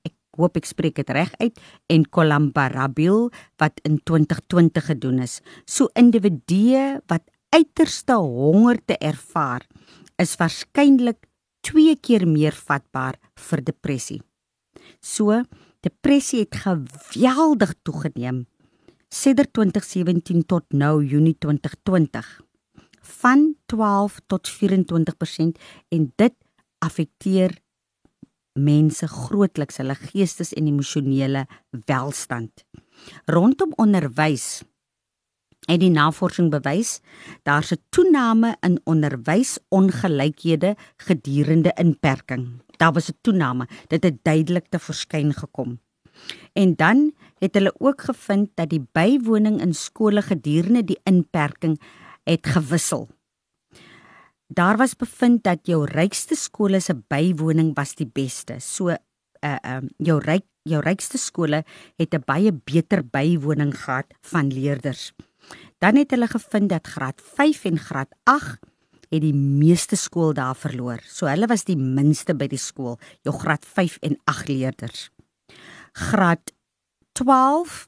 ek 0.06 0.14
hoop 0.38 0.58
ek 0.60 0.68
spreek 0.68 0.96
dit 1.00 1.10
reg 1.16 1.32
uit 1.40 1.60
en 1.88 2.10
Colambarabil 2.10 3.30
wat 3.62 3.80
in 3.88 4.02
2020 4.04 4.90
gedoen 4.92 5.22
is. 5.24 5.40
So 5.66 5.88
individue 5.96 7.00
wat 7.08 7.24
uiterste 7.56 8.18
honger 8.20 8.82
te 8.86 8.98
ervaar, 9.00 9.64
is 10.20 10.36
waarskynlik 10.40 11.24
2 11.66 11.96
keer 12.04 12.26
meer 12.28 12.56
vatbaar 12.56 13.18
vir 13.48 13.64
depressie. 13.64 14.22
So, 15.00 15.42
depressie 15.86 16.44
het 16.44 16.58
geweldig 16.66 17.74
toegeneem 17.84 18.46
sedert 19.16 19.54
2017 19.56 20.44
tot 20.50 20.66
nou 20.76 21.00
Junie 21.06 21.38
2020 21.40 22.26
van 23.22 23.54
12 23.72 24.18
tot 24.28 24.50
24% 24.50 25.62
en 25.96 26.08
dit 26.20 26.36
affekteer 26.84 27.54
mense 28.60 29.08
grootliks 29.08 29.80
hulle 29.80 29.96
geestes 30.10 30.52
en 30.58 30.68
emosionele 30.68 31.46
welstand. 31.88 32.66
Rondom 33.32 33.72
onderwys 33.80 34.66
het 35.66 35.80
die 35.80 35.92
navorsing 35.94 36.50
bewys 36.54 37.00
daar's 37.44 37.72
'n 37.72 37.82
toename 37.90 38.58
in 38.62 38.82
onderwysongelykhede 38.84 40.76
gedurende 40.98 41.72
inperking. 41.76 42.62
Daar 42.78 42.94
was 42.94 43.10
'n 43.10 43.18
toename, 43.22 43.68
dit 43.88 44.04
het 44.04 44.24
duidelik 44.24 44.68
te 44.70 44.80
verskyn 44.80 45.34
gekom. 45.34 45.80
En 46.54 46.76
dan 46.76 47.14
het 47.40 47.54
hulle 47.54 47.74
ook 47.78 48.02
gevind 48.02 48.50
dat 48.54 48.70
die 48.70 48.88
bywoning 48.92 49.62
in 49.62 49.74
skole 49.74 50.22
gedurende 50.22 50.84
die 50.84 51.00
inperking 51.04 51.82
het 52.24 52.48
gewissel. 52.48 53.10
Daar 54.48 54.78
was 54.78 54.96
bevind 54.96 55.44
dat 55.44 55.60
jou 55.64 55.86
rykste 55.90 56.36
skole 56.36 56.80
se 56.80 56.96
bywoning 57.08 57.74
was 57.76 57.96
die 57.96 58.10
beste. 58.14 58.60
So 58.60 58.90
uh 58.90 58.98
uh 59.42 59.82
jou 59.98 60.20
ryk 60.20 60.46
jou 60.64 60.82
rykste 60.82 61.18
skole 61.18 61.64
het 61.98 62.14
'n 62.14 62.24
baie 62.26 62.52
beter 62.54 63.04
bywoning 63.04 63.74
gehad 63.84 64.06
van 64.22 64.48
leerders. 64.48 65.14
Dan 65.86 66.00
het 66.02 66.10
hulle 66.16 66.26
gevind 66.28 66.70
dat 66.70 66.88
graad 66.88 67.22
5 67.22 67.66
en 67.70 67.78
graad 67.78 68.10
8 68.24 68.60
het 69.10 69.22
die 69.22 69.36
meeste 69.38 69.96
skool 69.96 70.34
daar 70.34 70.56
verloor. 70.58 70.98
So 71.06 71.28
hulle 71.30 71.46
was 71.46 71.68
die 71.68 71.78
minste 71.78 72.34
by 72.34 72.48
die 72.50 72.58
skool, 72.58 72.96
jou 73.22 73.34
graad 73.38 73.66
5 73.70 74.00
en 74.02 74.16
8 74.26 74.48
leerders. 74.50 75.10
Graad 75.94 76.54
12 77.14 77.84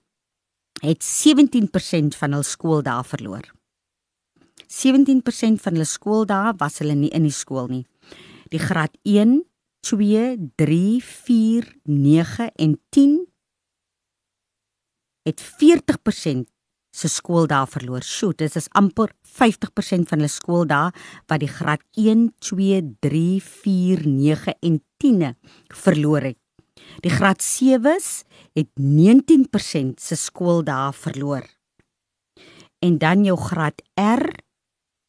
het 0.84 1.02
17% 1.02 2.20
van 2.20 2.36
hul 2.38 2.46
skool 2.46 2.84
daar 2.86 3.06
verloor. 3.06 3.50
17% 4.68 5.58
van 5.64 5.74
hulle 5.74 5.90
skool 5.90 6.28
daar 6.30 6.54
was 6.62 6.78
hulle 6.84 6.94
nie 6.94 7.10
in 7.10 7.26
die 7.26 7.34
skool 7.34 7.66
nie. 7.72 7.88
Die 8.54 8.62
graad 8.62 8.94
1, 9.10 9.42
2, 9.90 10.52
3, 10.62 11.02
4, 11.02 11.74
9 11.90 12.52
en 12.54 12.78
10 12.94 13.18
het 15.26 15.42
40% 15.42 16.46
se 16.98 17.10
skooldae 17.12 17.68
verloor. 17.70 18.06
Sjoe, 18.06 18.34
dit 18.38 18.56
is 18.58 18.70
amper 18.78 19.14
50% 19.38 20.10
van 20.10 20.22
hulle 20.22 20.32
skooldae 20.32 20.90
wat 21.30 21.44
die 21.44 21.52
graad 21.52 21.84
1, 22.00 22.32
2, 22.42 22.82
3, 23.06 23.38
4, 23.46 24.04
9 24.08 24.58
en 24.66 24.82
10e 25.04 25.32
verloor 25.86 26.32
het. 26.32 26.40
Die 27.04 27.12
graad 27.12 27.44
7s 27.44 28.24
het 28.58 28.70
19% 28.80 30.02
se 30.02 30.18
skooldae 30.18 30.92
verloor. 30.94 31.46
En 32.82 32.98
dan 33.02 33.26
jou 33.26 33.38
graad 33.42 33.82
R, 33.98 34.26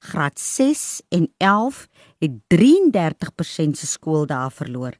graad 0.04 0.38
6 0.40 1.02
en 1.14 1.28
11 1.36 1.86
het 2.18 2.36
33% 2.54 3.76
se 3.76 3.86
skooldae 3.86 4.50
verloor. 4.50 4.96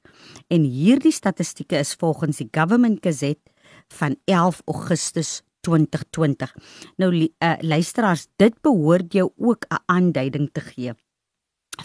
En 0.49 0.64
hierdie 0.64 1.12
statistieke 1.12 1.78
is 1.78 1.95
volgens 1.95 2.40
die 2.42 2.49
Government 2.50 3.00
Gazette 3.04 3.52
van 3.88 4.16
11 4.25 4.62
Augustus 4.66 5.42
2020. 5.61 6.55
Nou 6.97 7.11
uh, 7.15 7.55
luisteraars, 7.61 8.29
dit 8.37 8.55
behoort 8.62 9.12
jou 9.12 9.31
ook 9.37 9.65
'n 9.69 9.83
aanduiding 9.87 10.50
te 10.53 10.61
gee 10.61 10.95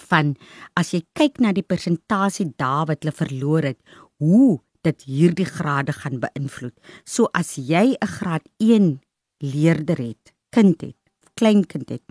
van 0.09 0.35
as 0.73 0.93
jy 0.93 1.03
kyk 1.13 1.39
na 1.39 1.51
die 1.53 1.65
persentasie 1.65 2.53
dae 2.57 2.85
wat 2.89 3.03
hulle 3.03 3.13
verloor 3.13 3.63
het, 3.63 3.79
hoe 4.17 4.59
dit 4.83 5.05
hierdie 5.07 5.47
grade 5.47 5.93
gaan 5.93 6.19
beïnvloed. 6.19 6.75
So 7.05 7.29
as 7.33 7.55
jy 7.55 7.95
'n 7.95 8.07
graad 8.07 8.47
1 8.57 9.01
leerder 9.39 9.97
het, 9.97 10.33
kind 10.51 10.81
het, 10.81 10.97
kleinkind 11.35 11.89
het 11.89 12.03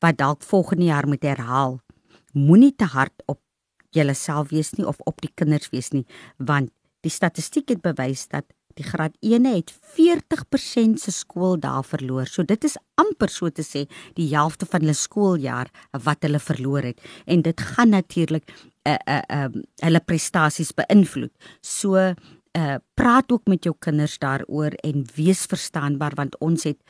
wat 0.00 0.18
dalk 0.18 0.42
volgende 0.42 0.84
jaar 0.84 1.08
moet 1.08 1.22
herhaal, 1.22 1.80
moenie 2.32 2.74
te 2.76 2.84
hard 2.84 3.22
op 3.26 3.40
jouself 3.90 4.50
wees 4.50 4.72
nie 4.72 4.86
of 4.86 5.00
op 5.06 5.20
die 5.20 5.30
kinders 5.34 5.70
wees 5.70 5.90
nie, 5.90 6.06
want 6.36 6.70
die 7.00 7.10
statistiek 7.10 7.68
het 7.68 7.80
bewys 7.80 8.28
dat 8.28 8.44
Die 8.78 8.86
graad 8.86 9.14
1 9.22 9.46
het 9.46 9.72
40% 9.96 10.98
se 10.98 11.12
skooldae 11.14 11.82
verloor. 11.86 12.26
So 12.26 12.42
dit 12.42 12.64
is 12.64 12.76
amper 13.00 13.30
so 13.30 13.50
te 13.50 13.62
sê 13.62 13.84
die 14.18 14.28
helfte 14.32 14.66
van 14.66 14.84
hulle 14.84 14.96
skooljaar 14.98 15.70
wat 16.04 16.26
hulle 16.26 16.40
verloor 16.42 16.90
het. 16.90 17.02
En 17.26 17.42
dit 17.42 17.60
gaan 17.60 17.94
natuurlik 17.94 18.50
uh 18.84 18.98
uh 19.08 19.20
um 19.44 19.62
hulle 19.80 20.00
prestasies 20.00 20.74
beïnvloed. 20.74 21.32
So 21.62 21.96
uh 21.96 22.76
praat 22.94 23.32
ook 23.32 23.46
met 23.46 23.64
jou 23.64 23.74
kinders 23.78 24.18
daaroor 24.18 24.74
en 24.82 25.06
wees 25.14 25.46
verstaanbaar 25.46 26.14
want 26.14 26.38
ons 26.40 26.64
het 26.64 26.80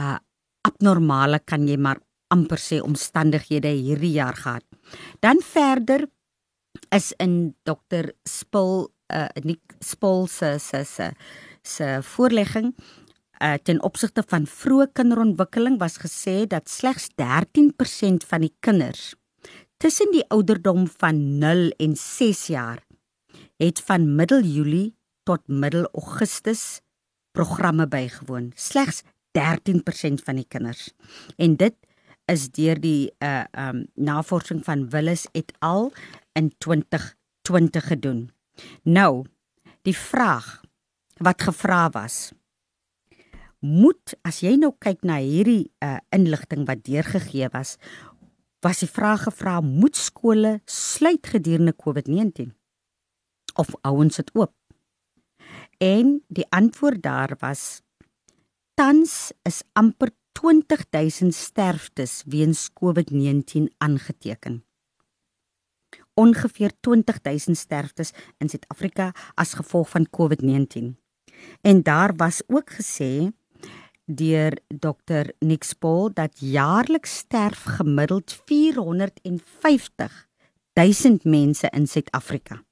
uh 0.00 0.18
abnormale 0.62 1.40
kan 1.44 1.66
jy 1.66 1.76
maar 1.76 1.98
amper 2.30 2.60
sê 2.62 2.80
omstandighede 2.80 3.68
hierdie 3.68 4.14
jaar 4.14 4.36
gehad. 4.38 4.64
Dan 5.20 5.42
verder 5.42 6.06
is 6.94 7.12
in 7.18 7.54
dokter 7.64 8.12
Spil 8.28 8.91
uh 9.12 9.44
Nick 9.44 9.76
Spil 9.80 10.26
se 10.26 10.58
se 10.58 10.84
se 10.84 11.10
se 11.62 11.98
voorlegging 12.02 12.74
uh 13.40 13.54
ten 13.62 13.82
opsigte 13.82 14.22
van 14.26 14.46
vroeë 14.46 14.92
kinderontwikkeling 14.92 15.78
was 15.78 15.98
gesê 16.02 16.46
dat 16.46 16.70
slegs 16.70 17.08
13% 17.20 18.26
van 18.28 18.46
die 18.46 18.54
kinders 18.60 19.14
tussen 19.76 20.12
die 20.14 20.24
ouderdom 20.28 20.86
van 20.86 21.38
0 21.38 21.70
en 21.76 21.96
6 21.96 22.46
jaar 22.46 22.82
het 23.56 23.80
van 23.80 24.14
middel 24.14 24.42
Julie 24.42 24.94
tot 25.22 25.48
middel 25.48 25.88
Augustus 25.92 26.80
programme 27.32 27.86
bygewoon. 27.88 28.52
Slegs 28.54 29.02
13% 29.38 30.22
van 30.24 30.36
die 30.36 30.46
kinders. 30.48 30.90
En 31.36 31.56
dit 31.56 31.74
is 32.30 32.48
deur 32.50 32.80
die 32.80 33.12
uh 33.24 33.44
um 33.58 33.86
navorsing 33.94 34.62
van 34.64 34.88
Willis 34.90 35.26
et 35.32 35.52
al 35.58 35.92
in 36.38 36.52
2020 36.58 37.86
gedoen. 37.86 38.30
Nou, 38.82 39.24
die 39.82 39.96
vraag 39.96 40.62
wat 41.22 41.42
gevra 41.42 41.88
was, 41.94 42.32
moet 43.62 44.14
as 44.26 44.40
jy 44.42 44.56
nou 44.58 44.72
kyk 44.82 45.04
na 45.06 45.20
hierdie 45.22 45.70
uh 45.84 45.98
inligting 46.14 46.66
wat 46.66 46.82
deurgegee 46.86 47.48
was, 47.54 47.76
was 48.62 48.82
die 48.82 48.90
vraag 48.90 49.26
gevra, 49.28 49.60
moet 49.60 49.96
skole 49.96 50.60
sluit 50.66 51.26
gedurende 51.26 51.74
COVID-19 51.74 52.50
of 53.58 53.70
ouens 53.86 54.18
dit 54.18 54.30
oop? 54.34 54.54
En 55.82 56.20
die 56.28 56.46
antwoord 56.50 57.02
daar 57.02 57.36
was 57.40 57.82
tans 58.74 59.32
is 59.42 59.62
amper 59.78 60.10
20000 60.32 61.34
sterftes 61.34 62.22
weens 62.26 62.70
COVID-19 62.72 63.68
aangeteken. 63.78 64.62
Ongeveer 66.14 66.72
20000 66.80 67.56
sterftes 67.56 68.12
in 68.38 68.48
Suid-Afrika 68.48 69.12
as 69.34 69.54
gevolg 69.54 69.88
van 69.88 70.08
COVID-19. 70.10 70.92
En 71.60 71.82
daar 71.82 72.16
was 72.16 72.42
ook 72.46 72.70
gesê 72.70 73.32
deur 74.04 74.58
Dr 74.68 75.32
Nick 75.38 75.64
Spol 75.64 76.12
dat 76.12 76.38
jaarliks 76.38 77.16
sterf 77.16 77.62
gemiddeld 77.78 78.42
450 78.46 80.28
000 80.74 81.18
mense 81.22 81.68
in 81.70 81.86
Suid-Afrika. 81.86 82.64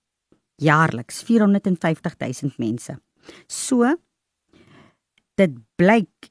Jaarliks 0.56 1.22
450 1.22 2.16
000 2.18 2.52
mense. 2.56 3.00
So 3.46 3.96
dit 5.34 5.56
blyk 5.76 6.30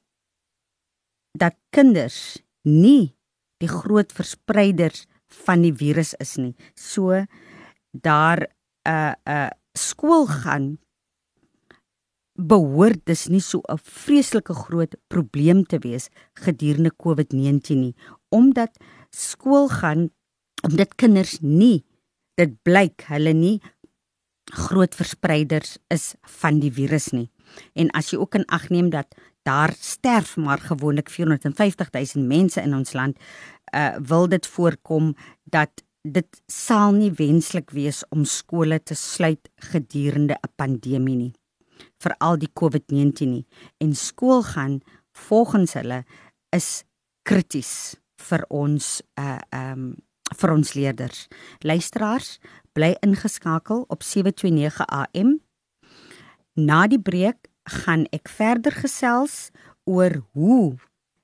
dat 1.38 1.56
kinders 1.70 2.42
nie 2.62 3.16
die 3.60 3.70
groot 3.70 4.12
verspreiders 4.12 5.06
van 5.46 5.62
die 5.62 5.74
virus 5.74 6.14
is 6.18 6.36
nie. 6.36 6.54
So 6.74 7.24
daar 7.92 8.48
'n 8.84 8.90
uh, 8.90 9.14
'n 9.26 9.30
uh, 9.30 9.50
skool 9.72 10.26
gaan 10.26 10.78
behoort 12.34 13.04
dis 13.04 13.28
nie 13.28 13.40
so 13.40 13.60
'n 13.68 13.78
vreeslike 13.78 14.54
groot 14.54 14.94
probleem 15.08 15.64
te 15.64 15.78
wees 15.78 16.08
gedurende 16.34 16.92
COVID-19 16.96 17.76
nie, 17.76 17.94
omdat 18.28 18.70
skool 19.10 19.68
gaan 19.68 20.10
omdat 20.62 20.94
kinders 20.94 21.40
nie 21.40 21.84
dit 22.34 22.62
blyk 22.62 23.04
hulle 23.08 23.32
nie 23.32 23.60
groot 24.44 24.94
verspreiders 24.94 25.78
is 25.88 26.14
van 26.40 26.60
die 26.60 26.72
virus 26.72 27.12
nie. 27.12 27.30
En 27.74 27.90
as 27.90 28.10
jy 28.10 28.18
ook 28.18 28.34
in 28.34 28.46
ag 28.46 28.68
neem 28.70 28.90
dat 28.90 29.14
daar 29.42 29.72
sterf 29.72 30.36
maar 30.36 30.60
gewoonlik 30.60 31.10
450 31.10 31.90
000 31.90 32.26
mense 32.26 32.60
in 32.60 32.74
ons 32.74 32.92
land, 32.92 33.16
uh 33.74 33.96
wil 33.98 34.28
dit 34.28 34.46
voorkom 34.46 35.14
dat 35.44 35.84
dit 36.02 36.42
sal 36.46 36.92
nie 36.96 37.10
wenslik 37.12 37.70
wees 37.76 38.02
om 38.08 38.24
skole 38.24 38.80
te 38.82 38.94
sluit 38.94 39.50
gedurende 39.72 40.34
'n 40.34 40.52
pandemie 40.56 41.16
nie. 41.16 41.32
Veral 41.98 42.38
die 42.38 42.50
COVID-19 42.52 43.28
nie. 43.28 43.46
En 43.78 43.94
skool 43.94 44.42
gaan 44.42 44.80
volgens 45.12 45.72
hulle 45.72 46.04
is 46.50 46.84
krities 47.22 47.96
vir 48.16 48.44
ons 48.48 49.02
uh 49.18 49.38
um 49.52 49.96
vir 50.36 50.52
ons 50.52 50.74
leerders. 50.74 51.26
Luisteraars, 51.58 52.38
bly 52.72 52.94
ingeskakel 53.02 53.84
op 53.88 54.02
729 54.02 54.86
AM. 54.86 55.40
Na 56.54 56.86
die 56.86 57.00
breek 57.00 57.48
gaan 57.64 58.06
ek 58.14 58.28
verder 58.28 58.72
gesels 58.72 59.50
oor 59.84 60.22
hoe 60.32 60.76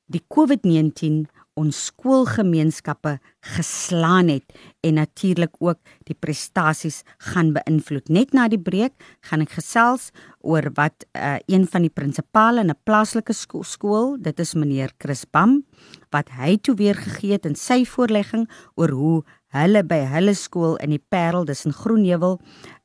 die 0.06 0.22
COVID-19 0.28 1.26
ons 1.56 1.78
skoolgemeenskappe 1.88 3.16
geslaan 3.56 4.28
het 4.28 4.56
en 4.84 4.98
natuurlik 5.00 5.56
ook 5.58 5.78
die 6.08 6.16
prestasies 6.18 7.02
gaan 7.32 7.54
beïnvloed. 7.56 8.10
Net 8.12 8.34
na 8.36 8.46
die 8.52 8.60
breek 8.60 8.92
gaan 9.28 9.44
ek 9.44 9.56
gesels 9.56 10.10
oor 10.44 10.68
wat 10.76 11.06
uh, 11.16 11.38
een 11.48 11.66
van 11.70 11.86
die 11.86 11.92
prinsipale 11.92 12.60
in 12.60 12.70
'n 12.70 12.82
plaaslike 12.84 13.32
skool, 13.32 13.64
skool, 13.64 14.16
dit 14.20 14.40
is 14.40 14.54
meneer 14.54 14.92
Chris 14.98 15.24
Bam, 15.24 15.64
wat 16.10 16.28
hy 16.36 16.56
toe 16.56 16.74
weer 16.74 16.94
gegee 16.94 17.32
het 17.32 17.46
in 17.46 17.56
sy 17.56 17.84
voorlegging 17.84 18.48
oor 18.76 18.90
hoe 18.90 19.24
hulle 19.56 19.82
by 19.84 20.02
hulle 20.12 20.34
skool 20.34 20.76
in 20.76 20.90
die 20.90 21.02
Parel, 21.08 21.44
dis 21.44 21.64
in 21.64 21.72
Groenewil, 21.72 22.40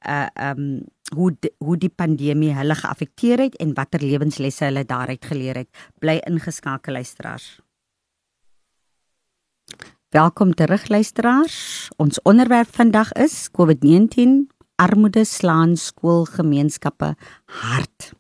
uh 0.08 0.28
um 0.36 0.86
hoe 1.12 1.32
die, 1.40 1.52
hoe 1.60 1.76
die 1.76 1.92
pandemie 1.92 2.54
hulle 2.56 2.76
geaffekteer 2.76 3.42
het 3.44 3.56
en 3.60 3.74
watter 3.76 4.00
lewenslesse 4.00 4.64
hulle 4.64 4.86
daaruit 4.88 5.26
geleer 5.26 5.56
het. 5.56 5.70
Bly 6.00 6.22
ingeskakel 6.24 6.94
luisteraars. 6.94 7.60
Welkom 10.12 10.54
terug 10.54 10.88
luisteraars. 10.88 11.88
Ons 11.96 12.22
onderwerp 12.22 12.68
vandag 12.76 13.14
is 13.14 13.48
COVID-19 13.52 14.52
armoede 14.76 15.24
slaan 15.24 15.78
skoolgemeenskappe 15.80 17.14
hard. 17.46 18.12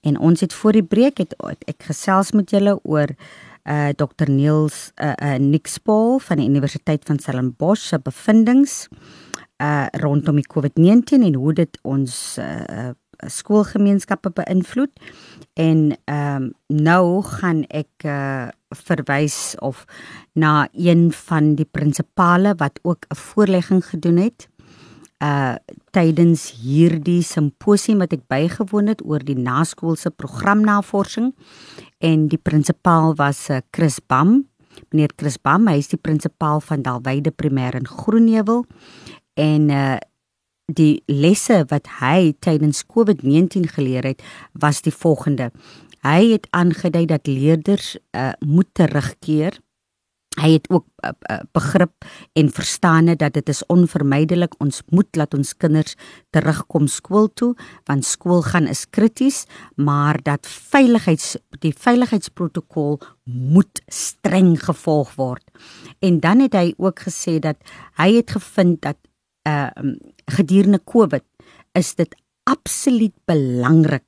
En 0.00 0.18
ons 0.18 0.40
het 0.40 0.52
voor 0.52 0.76
die 0.76 0.84
breek 0.84 1.22
het 1.22 1.32
ek 1.40 1.86
gesels 1.88 2.34
met 2.36 2.52
julle 2.52 2.74
oor 2.84 3.14
uh 3.64 3.94
Dr 3.96 4.28
Niels 4.28 4.90
uh, 5.00 5.14
uh 5.16 5.38
Nixpol 5.40 6.18
van 6.18 6.36
die 6.36 6.50
Universiteit 6.50 7.08
van 7.08 7.18
Stellenbosch 7.18 7.88
se 7.88 7.98
bevindinge 7.98 9.00
uh 9.56 9.86
rondom 10.04 10.36
die 10.36 10.50
COVID-19 10.52 11.24
en 11.30 11.40
hoe 11.40 11.56
dit 11.64 11.80
ons 11.80 12.36
uh 12.44 12.92
skoolgemeenskappe 13.24 14.36
beïnvloed. 14.36 14.92
En 15.54 15.96
ehm 16.04 16.42
um, 16.42 16.52
nou 16.68 17.22
gaan 17.24 17.64
ek 17.72 18.04
uh 18.04 18.52
verwys 18.74 19.54
of 19.58 19.84
na 20.32 20.68
een 20.72 21.12
van 21.12 21.54
die 21.54 21.68
prinsipale 21.70 22.54
wat 22.56 22.78
ook 22.82 23.06
'n 23.08 23.16
voorlegging 23.16 23.84
gedoen 23.84 24.16
het 24.16 24.48
uh 25.24 25.54
tydens 25.96 26.50
hierdie 26.60 27.22
simposium 27.24 28.02
wat 28.04 28.12
ek 28.12 28.26
bygewoon 28.28 28.90
het 28.92 29.00
oor 29.04 29.22
die 29.24 29.38
naskoolse 29.38 30.10
programnavorsing 30.10 31.30
en 32.04 32.26
die 32.28 32.38
prinsipaal 32.38 33.14
was 33.16 33.48
uh, 33.48 33.62
Chris 33.72 33.96
Bam. 34.06 34.44
Meneer 34.90 35.14
Chris 35.16 35.38
Bam, 35.40 35.68
hy 35.68 35.78
is 35.80 35.88
die 35.88 36.00
prinsipaal 36.00 36.60
van 36.60 36.82
Dalwyde 36.84 37.32
Primêr 37.32 37.74
in 37.74 37.88
Groenewil 37.88 38.66
en 39.34 39.70
uh 39.70 39.96
die 40.66 41.04
lesse 41.06 41.60
wat 41.70 41.86
hy 42.00 42.32
tydens 42.42 42.82
COVID-19 42.90 43.68
geleer 43.70 44.02
het 44.02 44.22
was 44.52 44.80
die 44.82 44.92
volgende. 44.92 45.52
Hy 46.06 46.36
het 46.36 46.46
aangedui 46.54 47.06
dat 47.10 47.26
leerders 47.26 47.96
uh, 48.14 48.30
moet 48.46 48.68
terugkeer. 48.78 49.58
Hy 50.36 50.50
het 50.52 50.68
ook 50.70 50.84
uh, 51.00 51.10
uh, 51.32 51.38
begrip 51.56 52.04
en 52.36 52.50
verstaane 52.52 53.16
dat 53.16 53.32
dit 53.34 53.48
is 53.48 53.64
onvermydelik 53.72 54.54
ons 54.60 54.82
moet 54.92 55.16
laat 55.16 55.34
ons 55.34 55.54
kinders 55.56 55.96
terugkom 56.30 56.86
skool 56.92 57.30
toe 57.32 57.54
want 57.88 58.04
skool 58.04 58.44
gaan 58.44 58.68
is 58.68 58.84
krities 58.92 59.46
maar 59.80 60.20
dat 60.22 60.46
veiligheids 60.46 61.38
die 61.64 61.72
veiligheidsprotokol 61.72 63.00
moet 63.24 63.80
streng 63.88 64.58
gevolg 64.60 65.14
word. 65.16 65.44
En 66.04 66.20
dan 66.20 66.44
het 66.44 66.54
hy 66.54 66.74
ook 66.76 67.06
gesê 67.08 67.38
dat 67.40 67.56
hy 67.96 68.12
het 68.20 68.36
gevind 68.36 68.82
dat 68.84 69.00
uh 69.48 69.72
gedurende 70.26 70.82
Covid 70.84 71.24
is 71.78 71.94
dit 71.94 72.14
absoluut 72.44 73.14
belangrik. 73.24 74.04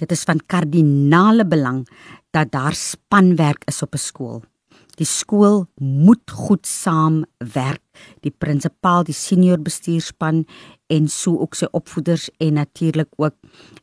Dit 0.00 0.12
is 0.16 0.24
van 0.24 0.40
kardinale 0.46 1.44
belang 1.46 1.84
dat 2.32 2.50
daar 2.54 2.74
spanwerk 2.74 3.62
is 3.68 3.82
op 3.82 3.94
'n 3.94 4.04
skool. 4.08 4.42
Die 5.00 5.06
skool 5.06 5.66
moet 5.80 6.30
goed 6.30 6.66
saamwerk. 6.66 7.80
Die 8.20 8.34
prinsipaal, 8.38 9.04
die 9.04 9.14
senior 9.14 9.60
bestuurspan 9.60 10.44
en 10.86 11.08
so 11.08 11.38
ook 11.38 11.54
sy 11.54 11.68
opvoeders 11.72 12.28
en 12.38 12.58
natuurlik 12.60 13.08
ook 13.16 13.34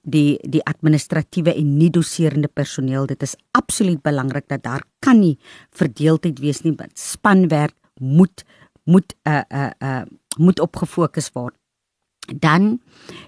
die 0.02 0.38
die 0.42 0.64
administratiewe 0.66 1.56
en 1.56 1.78
nie 1.78 1.90
doserende 1.90 2.48
personeel. 2.48 3.06
Dit 3.06 3.22
is 3.22 3.36
absoluut 3.52 4.02
belangrik 4.02 4.48
dat 4.48 4.64
daar 4.64 4.84
kan 5.00 5.20
nie 5.20 5.38
verdeeldheid 5.72 6.40
wees 6.40 6.62
nie. 6.62 6.76
Spanwerk 6.94 7.74
moet 8.00 8.46
moet 8.84 9.16
'n 9.24 9.30
uh, 9.30 9.42
'n 9.50 9.56
uh, 9.56 9.72
'n 9.80 9.86
uh, 9.86 10.02
moet 10.38 10.60
op 10.60 10.76
gefokus 10.76 11.30
word. 11.34 11.56
Dan 12.36 12.80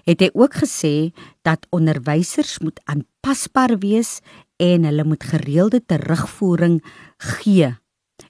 het 0.04 0.20
hy 0.20 0.30
ook 0.32 0.54
gesê 0.62 1.10
dat 1.42 1.66
onderwysers 1.70 2.58
moet 2.58 2.80
aanpasbaar 2.84 3.78
wees 3.78 4.20
en 4.60 4.84
hulle 4.84 5.04
moet 5.04 5.24
gereelde 5.24 5.80
terugvoering 5.86 6.80
gee 7.16 7.74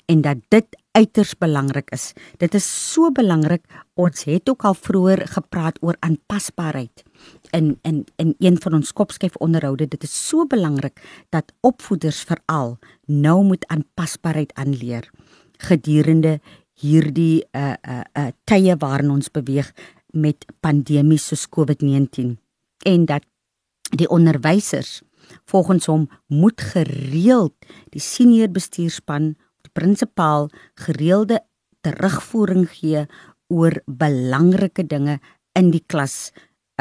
en 0.07 0.21
dat 0.23 0.39
dit 0.49 0.79
uiters 0.93 1.37
belangrik 1.39 1.91
is. 1.95 2.13
Dit 2.39 2.55
is 2.55 2.67
so 2.67 3.11
belangrik. 3.15 3.63
Ons 3.95 4.25
het 4.27 4.51
ook 4.51 4.65
al 4.67 4.75
vroeër 4.75 5.27
gepraat 5.29 5.79
oor 5.83 5.97
aanpasbaarheid 6.01 7.05
in 7.51 7.79
in 7.83 8.05
in 8.17 8.35
een 8.39 8.59
van 8.61 8.75
ons 8.75 8.93
kopskyf 8.93 9.37
onderhoude. 9.37 9.89
Dit 9.89 10.03
is 10.03 10.15
so 10.29 10.47
belangrik 10.47 11.03
dat 11.29 11.53
opvoeders 11.61 12.23
veral 12.23 12.79
nou 13.07 13.45
moet 13.45 13.67
aanpasbaarheid 13.67 14.55
aanleer 14.55 15.11
gedurende 15.59 16.41
hierdie 16.81 17.45
uh 17.53 17.75
uh 17.83 18.01
uh 18.17 18.29
tye 18.45 18.77
waarin 18.79 19.11
ons 19.11 19.31
beweeg 19.31 19.73
met 20.13 20.47
pandemies 20.61 21.27
soos 21.31 21.47
COVID-19 21.49 22.37
en 22.87 23.07
dat 23.07 23.27
die 23.97 24.09
onderwysers 24.09 25.01
volgens 25.51 25.87
hom 25.87 26.09
moet 26.27 26.61
gereeld 26.61 27.55
die 27.95 28.03
senior 28.03 28.51
bestuurspan 28.51 29.35
die 29.63 29.73
prinsipaal 29.73 30.49
gereelde 30.75 31.41
terugvoering 31.85 32.69
gee 32.71 33.07
oor 33.51 33.75
belangrike 33.87 34.87
dinge 34.87 35.19
in 35.59 35.73
die 35.75 35.85
klas 35.87 36.31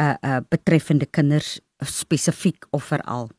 uh 0.00 0.14
uh 0.22 0.40
betreffende 0.48 1.06
kinders 1.06 1.58
spesifiek 1.84 2.66
of 2.70 2.84
veral. 2.92 3.30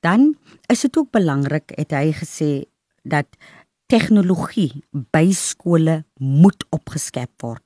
Dan 0.00 0.36
is 0.66 0.80
dit 0.80 0.96
ook 0.96 1.10
belangrik 1.10 1.72
het 1.76 1.92
hy 1.92 2.12
gesê 2.16 2.50
dat 3.02 3.26
tegnologie 3.88 4.84
by 5.12 5.30
skole 5.32 6.02
moet 6.20 6.64
opgeskep 6.70 7.32
word. 7.42 7.64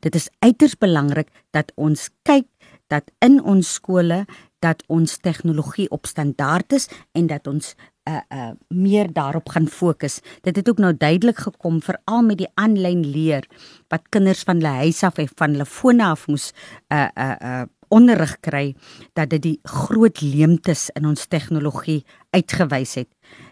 Dit 0.00 0.14
is 0.14 0.28
uiters 0.38 0.78
belangrik 0.78 1.28
dat 1.50 1.72
ons 1.74 2.08
kyk 2.22 2.46
dat 2.86 3.10
in 3.18 3.42
ons 3.42 3.72
skole 3.78 4.24
dat 4.64 4.82
ons 4.86 5.18
tegnologie 5.22 5.90
op 5.90 6.06
standaard 6.06 6.72
is 6.72 6.88
en 7.12 7.26
dat 7.26 7.46
ons 7.46 7.74
uh 8.06 8.20
uh 8.30 8.50
meer 8.68 9.12
daarop 9.12 9.48
gaan 9.48 9.66
fokus. 9.66 10.20
Dit 10.46 10.56
het 10.56 10.68
ook 10.68 10.78
nou 10.78 10.92
duidelik 10.96 11.38
gekom 11.38 11.82
veral 11.82 12.22
met 12.22 12.38
die 12.38 12.50
aanlyn 12.54 13.02
leer 13.06 13.46
wat 13.88 14.08
kinders 14.08 14.42
van 14.46 14.62
hulle 14.62 14.86
huis 14.86 15.02
af 15.02 15.18
en 15.18 15.28
van 15.34 15.56
hulle 15.56 15.66
fone 15.66 16.04
af 16.04 16.26
moes 16.26 16.52
uh 16.94 17.08
uh 17.14 17.34
uh 17.40 17.64
onderrig 17.88 18.40
kry 18.40 18.74
dat 19.14 19.30
dit 19.30 19.42
die 19.42 19.58
groot 19.62 20.20
leemtes 20.20 20.88
in 20.98 21.06
ons 21.06 21.26
tegnologie 21.30 22.02
uitgewys 22.30 22.94
het. 22.98 23.08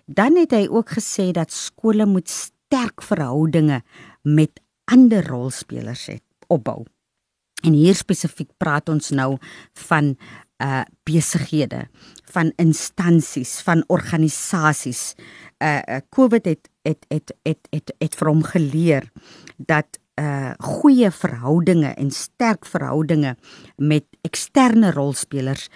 Dan 0.07 0.37
het 0.37 0.55
hy 0.55 0.67
ook 0.67 0.97
gesê 0.99 1.31
dat 1.31 1.55
skole 1.55 2.07
moet 2.07 2.29
sterk 2.29 3.03
verhoudinge 3.03 3.83
met 4.23 4.61
ander 4.85 5.27
rolspelers 5.27 6.07
het 6.07 6.23
opbou. 6.47 6.85
En 7.65 7.73
hier 7.73 7.97
spesifiek 7.97 8.51
praat 8.61 8.89
ons 8.89 9.11
nou 9.11 9.37
van 9.89 10.17
uh 10.63 10.85
besighede, 11.05 11.89
van 12.33 12.53
instansies, 12.57 13.61
van 13.67 13.85
organisasies. 13.93 15.15
Uh, 15.59 15.81
uh 15.89 16.01
COVID 16.11 16.45
het 16.45 16.69
het 16.83 17.07
het 17.09 17.35
het 17.43 17.69
het 17.71 17.95
het 17.99 18.15
vir 18.15 18.29
hom 18.29 18.43
geleer 18.43 19.11
dat 19.57 19.99
uh 20.21 20.53
goeie 20.61 21.11
verhoudinge 21.11 21.95
en 21.95 22.11
sterk 22.11 22.67
verhoudinge 22.67 23.37
met 23.77 24.05
eksterne 24.23 24.93
rolspelers 24.93 25.69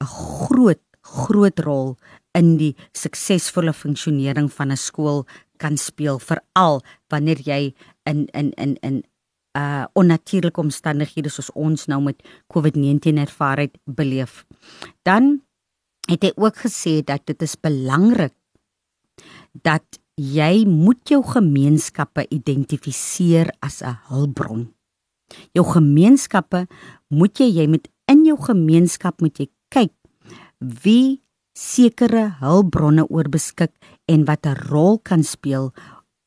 'n 0.00 0.06
groot 0.06 0.82
groot 1.02 1.58
rol 1.58 1.96
in 2.36 2.56
die 2.56 2.74
suksesvolle 2.92 3.72
funksionering 3.72 4.52
van 4.52 4.72
'n 4.72 4.76
skool 4.76 5.26
kan 5.56 5.76
speel 5.76 6.18
veral 6.18 6.82
wanneer 7.12 7.40
jy 7.44 7.74
in 8.04 8.26
in 8.32 8.52
in 8.56 8.76
in 8.82 9.02
uh 9.56 9.84
onnatuurlike 9.96 10.60
omstandighede 10.60 11.32
soos 11.32 11.50
ons 11.54 11.86
nou 11.88 12.00
met 12.04 12.20
COVID-19 12.52 13.20
ervaar 13.22 13.64
het 13.64 13.78
beleef. 13.84 14.44
Dan 15.02 15.40
het 16.10 16.22
hy 16.22 16.32
ook 16.36 16.60
gesê 16.66 17.00
dat 17.04 17.24
dit 17.26 17.42
is 17.42 17.56
belangrik 17.60 18.34
dat 19.64 19.98
jy 20.16 20.64
moet 20.68 21.08
jou 21.08 21.22
gemeenskappe 21.24 22.26
identifiseer 22.32 23.52
as 23.60 23.82
'n 23.82 23.96
hulpbron. 24.08 24.72
Jou 25.52 25.66
gemeenskappe 25.66 26.66
moet 27.08 27.38
jy 27.38 27.48
jy 27.50 27.66
met 27.66 27.88
in 28.06 28.24
jou 28.24 28.36
gemeenskap 28.40 29.20
moet 29.20 29.38
jy 29.38 29.48
kyk 29.68 29.92
wie 30.60 31.22
sekere 31.56 32.36
hulpbronne 32.42 33.06
oorbeskik 33.08 33.72
en 34.12 34.26
wat 34.28 34.46
'n 34.46 34.56
rol 34.68 34.98
kan 34.98 35.22
speel 35.24 35.72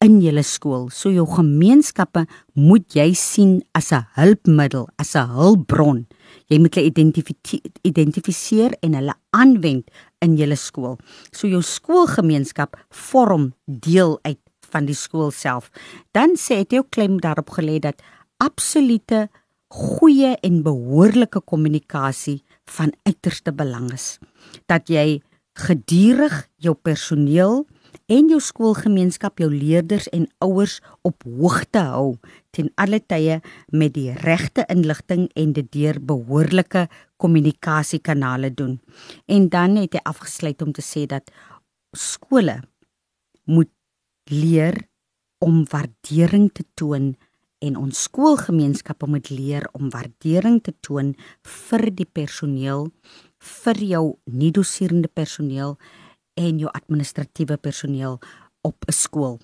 in 0.02 0.22
julle 0.22 0.44
skool. 0.44 0.90
So 0.90 1.12
jou 1.12 1.26
gemeenskappe 1.28 2.26
moet 2.56 2.96
jy 2.96 3.14
sien 3.14 3.62
as 3.76 3.92
'n 3.92 4.08
hulpmiddel, 4.16 4.88
as 4.98 5.16
'n 5.16 5.28
hulpbron. 5.28 6.08
Jy 6.50 6.60
moet 6.60 6.76
hulle 6.76 6.92
identifiseer 7.84 8.78
en 8.82 8.94
hulle 8.94 9.14
aanwend 9.30 9.90
in 10.22 10.38
julle 10.38 10.56
skool. 10.56 10.98
So 11.32 11.48
jou 11.48 11.62
skoolgemeenskap 11.62 12.78
vorm 12.90 13.54
deel 13.66 14.20
uit 14.24 14.40
van 14.72 14.86
die 14.86 14.96
skool 14.96 15.32
self. 15.32 15.70
Dan 16.12 16.38
sê 16.38 16.64
dit 16.64 16.72
jou 16.72 16.84
klem 16.90 17.20
daarop 17.20 17.50
gelê 17.50 17.80
dat 17.80 18.02
absolute 18.38 19.30
goeie 19.68 20.38
en 20.42 20.64
behoorlike 20.64 21.42
kommunikasie 21.46 22.44
van 22.78 22.94
uiterste 23.08 23.54
belang 23.56 23.92
is. 23.94 24.18
Dat 24.66 24.90
jy 24.90 25.22
gedurig 25.60 26.48
jou 26.62 26.76
personeel 26.76 27.66
en 28.10 28.30
jou 28.30 28.40
skoolgemeenskap, 28.42 29.40
jou 29.42 29.50
leerders 29.52 30.08
en 30.16 30.28
ouers 30.46 30.80
op 31.06 31.26
hoogte 31.26 31.82
hou 31.92 32.18
ten 32.56 32.70
alle 32.80 33.02
tye 33.02 33.40
met 33.74 33.94
die 33.98 34.14
regte 34.24 34.66
inligting 34.72 35.28
en 35.38 35.54
dit 35.58 35.68
deur 35.74 36.00
behoorlike 36.02 36.88
kommunikasiekanale 37.22 38.54
doen. 38.54 38.80
En 39.28 39.50
dan 39.50 39.78
het 39.82 39.98
hy 39.98 40.04
afgesluit 40.04 40.62
om 40.62 40.74
te 40.74 40.86
sê 40.86 41.06
dat 41.10 41.34
skole 41.98 42.62
moet 43.50 43.72
leer 44.30 44.78
om 45.44 45.64
waardering 45.72 46.50
te 46.54 46.66
toon 46.78 47.14
en 47.60 47.78
ons 47.78 48.04
skoolgemeenskappe 48.08 49.08
moet 49.08 49.30
leer 49.30 49.68
om 49.74 49.90
waardering 49.94 50.62
te 50.64 50.74
toon 50.86 51.14
vir 51.70 51.90
die 51.92 52.08
personeel, 52.08 52.88
vir 53.64 53.84
jou 53.84 54.04
nie-doserende 54.26 55.08
personeel 55.08 55.78
en 56.40 56.60
jou 56.60 56.72
administratiewe 56.72 57.58
personeel 57.58 58.20
op 58.64 58.86
'n 58.88 58.92
skool. 58.92 59.40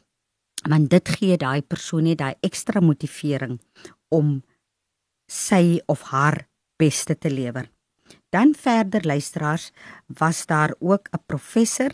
Want 0.69 0.89
dit 0.89 1.09
gee 1.09 1.37
daai 1.37 1.61
persoon 1.61 2.03
net 2.03 2.17
daai 2.17 2.35
ekstra 2.41 2.81
motivering 2.81 3.59
om 4.09 4.43
sy 5.27 5.79
of 5.85 6.01
haar 6.01 6.47
beste 6.77 7.17
te 7.17 7.29
lewer. 7.29 7.69
Dan 8.29 8.53
verder 8.53 9.05
luisteraars 9.05 9.71
was 10.07 10.45
daar 10.45 10.75
ook 10.79 11.09
'n 11.11 11.23
professor 11.25 11.91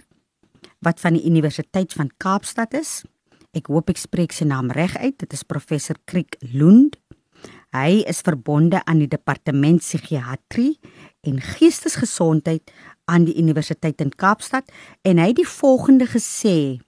wat 0.80 1.00
van 1.00 1.14
die 1.14 1.26
Universiteit 1.26 1.94
van 1.94 2.10
Kaapstad 2.18 2.74
is. 2.74 3.04
Ek 3.52 3.68
hoop 3.68 3.90
ek 3.92 4.00
spreek 4.00 4.32
sy 4.32 4.46
naam 4.48 4.72
reg 4.72 4.94
uit. 4.96 5.18
Dit 5.20 5.34
is 5.36 5.44
professor 5.44 5.98
Kriek 6.08 6.38
Lund. 6.54 6.96
Hy 7.76 8.04
is 8.08 8.22
verbonde 8.24 8.80
aan 8.88 9.02
die 9.04 9.10
departement 9.12 9.84
psigiatrie 9.84 10.78
en 11.28 11.40
geestesgesondheid 11.44 12.72
aan 13.12 13.26
die 13.28 13.36
Universiteit 13.40 14.02
in 14.04 14.12
Kaapstad 14.12 14.68
en 15.08 15.20
hy 15.20 15.30
het 15.32 15.40
die 15.40 15.48
volgende 15.48 16.08
gesê 16.12 16.80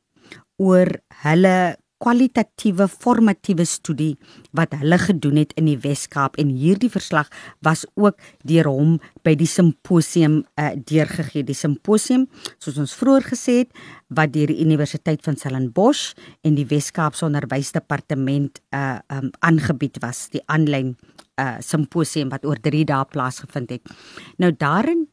oor 0.59 0.91
hulle 1.23 1.55
kwalitatiewe 2.03 2.89
formatiewe 2.91 3.65
studie 3.67 4.17
wat 4.57 4.75
hulle 4.81 4.97
gedoen 4.99 5.39
het 5.39 5.53
in 5.59 5.69
die 5.69 5.77
Wes-Kaap 5.79 6.35
en 6.41 6.51
hierdie 6.51 6.91
verslag 6.91 7.29
was 7.63 7.85
ook 7.95 8.19
deur 8.47 8.67
hom 8.67 8.97
by 9.23 9.35
die 9.39 9.47
simposium 9.47 10.41
uh, 10.59 10.73
deurgegee. 10.75 11.45
Die 11.47 11.55
simposium, 11.57 12.27
soos 12.59 12.79
ons 12.81 12.95
vroeër 12.99 13.29
gesê 13.31 13.57
het, 13.63 13.71
wat 14.13 14.33
deur 14.35 14.51
die 14.51 14.59
Universiteit 14.65 15.23
van 15.23 15.39
Stellenbosch 15.39 16.11
en 16.43 16.59
die 16.59 16.67
Wes-Kaapse 16.69 17.25
Onderwysdepartement 17.29 18.61
uh 18.75 18.99
um 19.13 19.31
aangebied 19.45 19.97
was, 20.03 20.27
die 20.33 20.43
aanlyn 20.51 20.93
uh 21.41 21.57
simposium 21.63 22.29
wat 22.33 22.45
oor 22.45 22.59
3 22.61 22.83
dae 22.91 23.07
plaasgevind 23.09 23.71
het. 23.77 23.95
Nou 24.37 24.51
daarin 24.51 25.07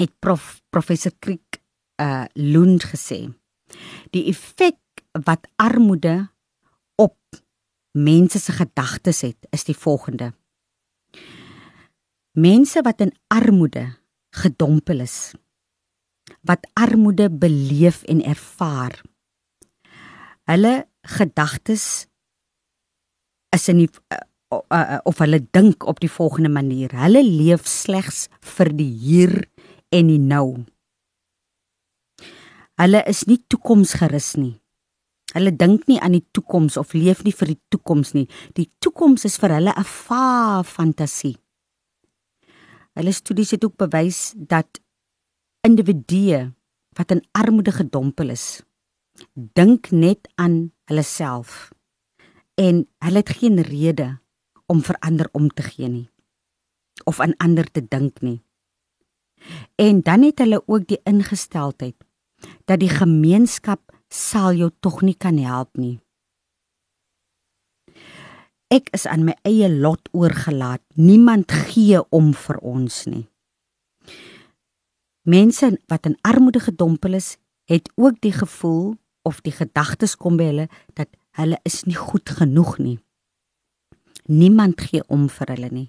het 0.00 0.12
prof 0.24 0.58
professor 0.72 1.12
Kriek 1.20 1.60
uh 2.02 2.24
Lund 2.34 2.88
gesê 2.90 3.26
die 4.14 4.26
effek 4.30 4.78
wat 5.22 5.46
armoede 5.56 6.28
op 6.94 7.16
mense 7.92 8.38
se 8.38 8.52
gedagtes 8.52 9.20
het, 9.20 9.46
is 9.50 9.64
die 9.64 9.76
volgende. 9.76 10.32
Mense 12.34 12.82
wat 12.82 13.00
in 13.00 13.14
armoede 13.26 13.94
gedompel 14.34 15.00
is, 15.00 15.34
wat 16.42 16.66
armoede 16.72 17.30
beleef 17.30 18.02
en 18.02 18.24
ervaar, 18.24 18.98
hulle 20.50 20.88
gedagtes 21.06 22.06
is 23.54 23.68
in 23.70 23.84
die 23.84 23.90
uh, 24.10 24.18
uh, 24.72 24.98
of 25.06 25.20
hulle 25.22 25.40
dink 25.54 25.86
op 25.86 26.02
die 26.02 26.10
volgende 26.10 26.50
manier. 26.50 26.92
Hulle 26.98 27.22
leef 27.22 27.68
slegs 27.70 28.26
vir 28.56 28.72
die 28.74 28.90
hier 28.90 29.36
en 29.94 30.10
die 30.10 30.20
nou. 30.20 30.64
Hulle 32.82 33.04
is 33.06 33.22
nie 33.30 33.38
toekomsgerus 33.46 34.34
nie. 34.42 34.56
Hulle 35.34 35.50
dink 35.56 35.88
nie 35.90 35.98
aan 36.00 36.14
die 36.14 36.24
toekoms 36.32 36.76
of 36.78 36.94
leef 36.94 37.24
nie 37.26 37.34
vir 37.34 37.54
die 37.54 37.60
toekoms 37.74 38.14
nie. 38.14 38.28
Die 38.54 38.70
toekoms 38.78 39.24
is 39.26 39.38
vir 39.42 39.56
hulle 39.56 39.72
'n 39.76 39.84
va 39.84 40.62
fantasie. 40.62 41.36
Hulle 42.94 43.12
studies 43.12 43.50
het 43.50 43.64
ook 43.64 43.76
bewys 43.76 44.34
dat 44.36 44.80
individue 45.66 46.52
wat 46.96 47.10
in 47.10 47.24
armoede 47.32 47.72
gedompel 47.72 48.30
is, 48.30 48.62
dink 49.34 49.90
net 49.90 50.28
aan 50.36 50.72
hulle 50.86 51.02
self 51.02 51.72
en 52.54 52.86
hulle 52.98 53.22
het 53.22 53.30
geen 53.40 53.58
rede 53.62 54.18
om 54.66 54.82
vir 54.82 54.96
ander 55.00 55.28
om 55.32 55.48
te 55.48 55.62
gee 55.62 55.88
nie 55.88 56.08
of 57.04 57.20
aan 57.20 57.34
ander 57.42 57.66
te 57.70 57.82
dink 57.82 58.20
nie. 58.22 58.42
En 59.74 60.00
dan 60.00 60.22
het 60.22 60.38
hulle 60.38 60.62
ook 60.66 60.86
die 60.86 61.00
ingesteldheid 61.04 61.96
dat 62.64 62.80
die 62.80 62.88
gemeenskap 62.88 63.93
sal 64.14 64.54
jou 64.54 64.70
tog 64.80 65.02
nie 65.02 65.16
kan 65.18 65.38
help 65.42 65.74
nie. 65.80 65.98
Ek 68.72 68.88
is 68.96 69.04
aan 69.10 69.26
my 69.26 69.34
eie 69.46 69.68
lot 69.68 70.08
oorgelaat. 70.14 70.82
Niemand 70.94 71.52
gee 71.70 72.00
om 72.14 72.32
vir 72.34 72.58
ons 72.62 73.04
nie. 73.10 73.24
Mense 75.24 75.70
wat 75.88 76.06
in 76.06 76.16
armoede 76.26 76.60
gedompel 76.60 77.18
is, 77.18 77.36
het 77.70 77.90
ook 77.96 78.20
die 78.20 78.32
gevoel 78.32 78.96
of 79.22 79.40
die 79.44 79.54
gedagtes 79.54 80.16
kom 80.20 80.36
by 80.36 80.48
hulle 80.50 80.66
dat 80.98 81.08
hulle 81.38 81.58
is 81.64 81.82
nie 81.88 81.96
goed 81.96 82.28
genoeg 82.38 82.76
nie. 82.78 82.98
Niemand 84.28 84.80
gee 84.80 85.04
om 85.12 85.28
vir 85.32 85.54
hulle 85.54 85.70
nie. 85.72 85.88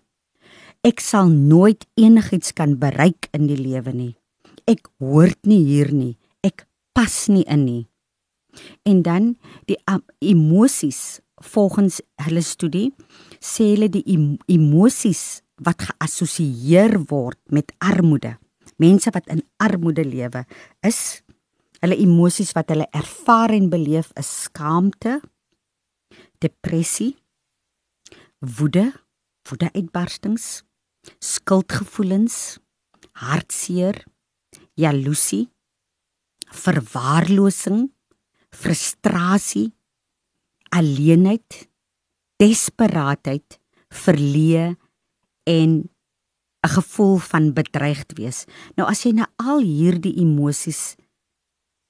Ek 0.85 1.01
sal 1.01 1.31
nooit 1.31 1.87
enigiets 1.99 2.53
kan 2.53 2.77
bereik 2.79 3.27
in 3.33 3.49
die 3.49 3.59
lewe 3.59 3.91
nie. 3.95 4.13
Ek 4.69 4.87
hoort 5.01 5.41
nie 5.47 5.63
hier 5.65 5.91
nie. 5.93 6.15
Ek 6.45 6.67
pas 6.95 7.25
nie 7.31 7.43
in 7.49 7.65
nie. 7.65 7.83
En 8.83 9.01
dan 9.01 9.35
die 9.69 9.77
emosies 10.19 11.19
volgens 11.43 11.99
hulle 12.23 12.41
studie 12.41 12.93
sê 13.43 13.73
hulle 13.73 13.89
die 13.91 14.03
emosies 14.47 15.41
wat 15.63 15.87
geassosieer 15.89 16.97
word 17.09 17.39
met 17.51 17.71
armoede. 17.83 18.35
Mense 18.81 19.11
wat 19.15 19.27
in 19.31 19.43
armoede 19.63 20.03
lewe 20.05 20.43
is 20.83 21.21
hulle 21.83 21.97
emosies 22.01 22.53
wat 22.57 22.71
hulle 22.73 22.87
ervaar 22.95 23.53
en 23.53 23.69
beleef 23.69 24.09
is 24.19 24.29
skaamte, 24.47 25.19
depressie, 26.41 27.13
woede, 28.39 28.89
woedeuitbarstings, 29.49 30.63
skuldgevoelens, 31.21 32.57
hartseer, 33.21 34.01
jaloesie, 34.79 35.45
verwaarlosing, 36.51 37.91
frustrasie, 38.55 39.73
alleenheid, 40.75 41.67
desperaatheid, 42.41 43.59
verleë 43.93 44.75
en 45.45 45.89
'n 46.65 46.73
gevoel 46.77 47.17
van 47.17 47.53
bedreigd 47.53 48.17
wees. 48.17 48.45
Nou 48.75 48.87
as 48.89 49.03
jy 49.03 49.11
na 49.13 49.29
al 49.35 49.61
hierdie 49.61 50.15
emosies 50.19 50.95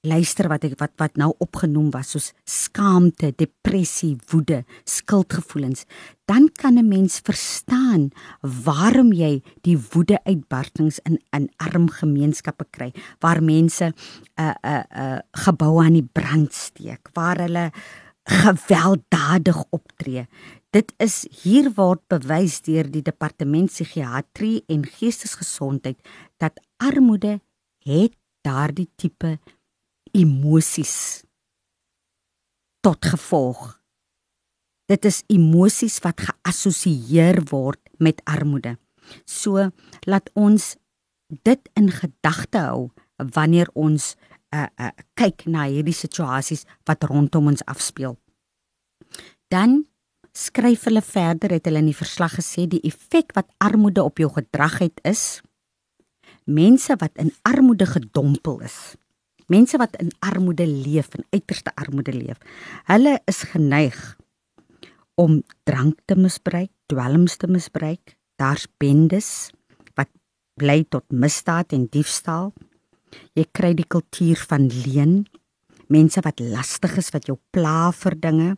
luister 0.06 0.48
wat 0.48 0.64
ek 0.68 0.76
wat 0.80 0.94
wat 1.00 1.18
nou 1.20 1.32
opgenoem 1.42 1.90
was 1.94 2.14
soos 2.14 2.30
skaamte, 2.48 3.32
depressie, 3.36 4.14
woede, 4.30 4.62
skuldgevoelens, 4.84 5.84
dan 6.26 6.48
kan 6.52 6.78
'n 6.78 6.88
mens 6.88 7.20
verstaan 7.24 8.10
waarom 8.40 9.12
jy 9.12 9.42
die 9.62 9.78
woede 9.92 10.18
uitbarstings 10.24 10.98
in 11.04 11.18
in 11.32 11.48
arm 11.56 11.88
gemeenskappe 11.88 12.66
kry 12.70 12.92
waar 13.20 13.42
mense 13.42 13.84
'n 13.84 13.94
uh, 14.40 14.54
'n 14.62 14.68
uh, 14.68 14.84
'n 14.90 15.02
uh, 15.02 15.18
gebou 15.32 15.84
aan 15.84 15.92
die 15.92 16.08
brand 16.12 16.52
steek, 16.54 17.08
waar 17.14 17.38
hulle 17.38 17.72
gewelddadig 18.26 19.64
optree. 19.70 20.26
Dit 20.70 20.92
is 20.98 21.26
hier 21.42 21.70
word 21.76 22.02
bewys 22.10 22.60
deur 22.66 22.90
die 22.90 23.02
departement 23.02 23.70
psigiatrie 23.70 24.64
en 24.68 24.84
geestesgesondheid 24.84 25.96
dat 26.42 26.58
armoede 26.76 27.40
het 27.86 28.12
daardie 28.42 28.88
tipe 28.96 29.38
emosies 30.16 31.24
tot 32.80 33.04
gevolg. 33.04 33.74
Dit 34.88 35.04
is 35.08 35.22
emosies 35.32 35.98
wat 36.04 36.22
geassosieer 36.28 37.42
word 37.50 37.80
met 37.98 38.22
armoede. 38.24 38.76
So 39.26 39.68
laat 40.06 40.30
ons 40.34 40.74
dit 41.44 41.70
in 41.74 41.90
gedagte 41.90 42.62
hou 42.62 42.86
wanneer 43.34 43.68
ons 43.74 44.14
uh, 44.54 44.66
uh, 44.66 44.92
kyk 45.18 45.46
na 45.50 45.66
hierdie 45.66 45.96
situasies 45.96 46.64
wat 46.86 47.04
rondom 47.10 47.50
ons 47.50 47.64
afspeel. 47.66 48.14
Dan 49.50 49.82
skryf 50.36 50.86
hulle 50.86 51.02
verder 51.02 51.56
het 51.56 51.66
hulle 51.66 51.82
in 51.82 51.90
die 51.90 51.98
verslag 51.98 52.36
gesê 52.38 52.66
die 52.70 52.82
effek 52.86 53.34
wat 53.36 53.48
armoede 53.62 54.04
op 54.04 54.20
jou 54.20 54.28
gedrag 54.34 54.78
het 54.84 55.00
is 55.08 55.40
mense 56.44 56.94
wat 57.00 57.16
in 57.18 57.32
armoede 57.48 57.88
gedompel 57.88 58.60
is 58.68 58.94
mense 59.52 59.78
wat 59.78 59.96
in 60.02 60.12
armoede 60.24 60.66
leef 60.66 61.14
en 61.14 61.26
uiterste 61.30 61.72
armoede 61.74 62.14
leef, 62.14 62.38
hulle 62.90 63.18
is 63.30 63.42
geneig 63.52 64.16
om 65.16 65.40
drank 65.64 65.98
te 66.04 66.16
misbruik, 66.18 66.70
dwelms 66.86 67.36
te 67.40 67.48
misbruik. 67.48 68.16
Daar's 68.36 68.66
bendes 68.78 69.50
wat 69.96 70.10
lei 70.60 70.84
tot 70.84 71.06
misdaad 71.08 71.72
en 71.72 71.86
diefstal. 71.90 72.52
Jy 73.32 73.46
kry 73.56 73.72
die 73.78 73.88
kultuur 73.88 74.42
van 74.50 74.68
leen, 74.68 75.24
mense 75.88 76.20
wat 76.24 76.42
lastig 76.42 76.98
is 77.00 77.08
wat 77.14 77.30
jou 77.30 77.38
pla 77.54 77.90
vir 77.96 78.18
dinge. 78.20 78.50